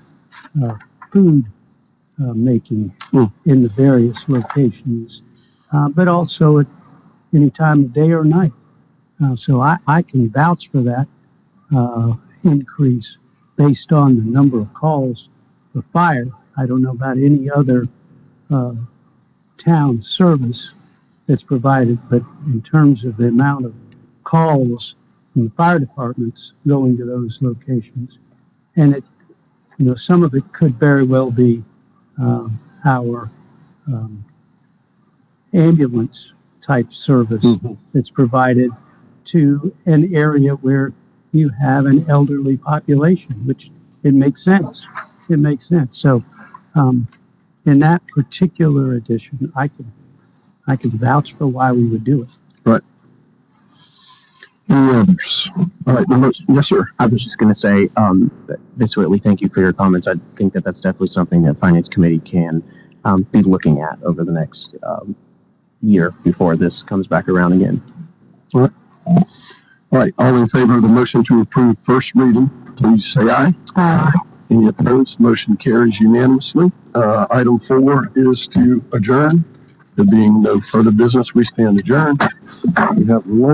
uh, 0.63 0.75
food 1.12 1.45
uh, 2.21 2.33
making 2.33 2.93
Mm. 3.13 3.31
in 3.45 3.62
the 3.62 3.69
various 3.69 4.25
locations, 4.27 5.21
uh, 5.71 5.88
but 5.89 6.07
also 6.07 6.60
at 6.60 6.67
any 7.33 7.49
time 7.49 7.86
of 7.86 7.93
day 7.93 8.12
or 8.12 8.23
night. 8.25 8.51
Uh, 9.23 9.36
so 9.36 9.62
I, 9.62 9.77
I 9.88 10.01
can 10.01 10.29
vouch 10.29 10.69
for 10.71 10.81
that 10.83 11.07
uh, 11.75 12.13
increase 12.47 13.17
based 13.57 13.91
on 13.91 14.15
the 14.15 14.21
number 14.23 14.60
of 14.60 14.73
calls 14.73 15.29
for 15.73 15.83
fire. 15.93 16.27
I 16.57 16.65
don't 16.65 16.81
know 16.81 16.91
about 16.91 17.17
any 17.17 17.49
other 17.49 17.88
uh, 18.49 18.73
town 19.57 20.01
service 20.01 20.73
that's 21.27 21.43
provided, 21.43 21.99
but 22.10 22.21
in 22.45 22.62
terms 22.62 23.03
of 23.05 23.17
the 23.17 23.27
amount 23.27 23.65
of 23.65 23.73
calls 24.23 24.95
from 25.33 25.45
the 25.45 25.49
fire 25.51 25.79
departments 25.79 26.53
going 26.67 26.97
to 26.97 27.05
those 27.05 27.39
locations, 27.41 28.19
and 28.75 28.95
it, 28.95 29.03
you 29.77 29.86
know, 29.86 29.95
some 29.95 30.23
of 30.23 30.33
it 30.33 30.43
could 30.53 30.79
very 30.79 31.03
well 31.05 31.29
be 31.31 31.63
um, 32.19 32.60
our 32.86 33.29
um, 33.88 34.23
ambulance 35.53 36.33
type 36.62 36.91
service 36.91 37.45
Mhm. 37.45 37.77
that's 37.93 38.10
provided 38.10 38.71
to 39.25 39.73
an 39.86 40.13
area 40.15 40.53
where 40.55 40.93
you 41.31 41.49
have 41.49 41.85
an 41.85 42.05
elderly 42.09 42.57
population, 42.57 43.45
which 43.45 43.69
it 44.03 44.13
makes 44.13 44.43
sense. 44.43 44.87
It 45.29 45.39
makes 45.39 45.67
sense. 45.67 45.99
So, 45.99 46.23
um, 46.75 47.07
in 47.65 47.79
that 47.79 48.01
particular 48.07 48.93
edition, 48.93 49.51
I 49.55 49.67
can, 49.67 49.91
I 50.67 50.75
can 50.75 50.97
vouch 50.97 51.35
for 51.37 51.47
why 51.47 51.71
we 51.71 51.85
would 51.85 52.03
do 52.03 52.23
it. 52.23 52.29
Any 54.69 54.91
others? 54.91 55.49
All 55.85 55.93
right, 55.93 56.07
the 56.09 56.17
motion, 56.17 56.45
yes, 56.49 56.67
sir. 56.67 56.85
I 56.99 57.05
was 57.05 57.23
just 57.23 57.37
going 57.37 57.53
to 57.53 57.57
say, 57.57 57.89
um, 57.95 58.29
Ms. 58.75 58.97
Whitley, 58.97 59.19
thank 59.19 59.39
you 59.39 59.47
for 59.47 59.61
your 59.61 59.71
comments. 59.71 60.07
I 60.07 60.15
think 60.35 60.53
that 60.53 60.65
that's 60.65 60.81
definitely 60.81 61.07
something 61.07 61.41
that 61.43 61.57
Finance 61.57 61.87
Committee 61.87 62.19
can 62.19 62.61
um, 63.05 63.23
be 63.31 63.41
looking 63.43 63.81
at 63.81 63.97
over 64.03 64.25
the 64.25 64.31
next 64.31 64.75
um, 64.83 65.15
year 65.81 66.11
before 66.23 66.57
this 66.57 66.83
comes 66.83 67.07
back 67.07 67.29
around 67.29 67.53
again. 67.53 67.81
All 69.91 70.00
right, 70.00 70.13
all 70.17 70.36
in 70.38 70.47
favor 70.50 70.76
of 70.76 70.82
the 70.82 70.88
motion 70.89 71.23
to 71.26 71.41
approve 71.41 71.78
first 71.84 72.13
reading, 72.15 72.50
please 72.76 73.06
say 73.06 73.21
aye. 73.30 73.54
Aye. 73.76 74.12
Any 74.50 74.67
opposed? 74.67 75.19
Motion 75.19 75.56
carries 75.58 76.00
unanimously. 76.00 76.71
Uh, 76.93 77.26
item 77.30 77.60
four 77.60 78.12
is 78.15 78.47
to 78.50 78.84
adjourn. 78.93 79.43
There 79.95 80.06
being 80.06 80.41
no 80.41 80.60
further 80.62 80.91
business, 80.91 81.34
we 81.34 81.43
stand 81.43 81.80
adjourned. 81.80 82.21
We 82.95 83.06
have 83.08 83.26
one. 83.26 83.41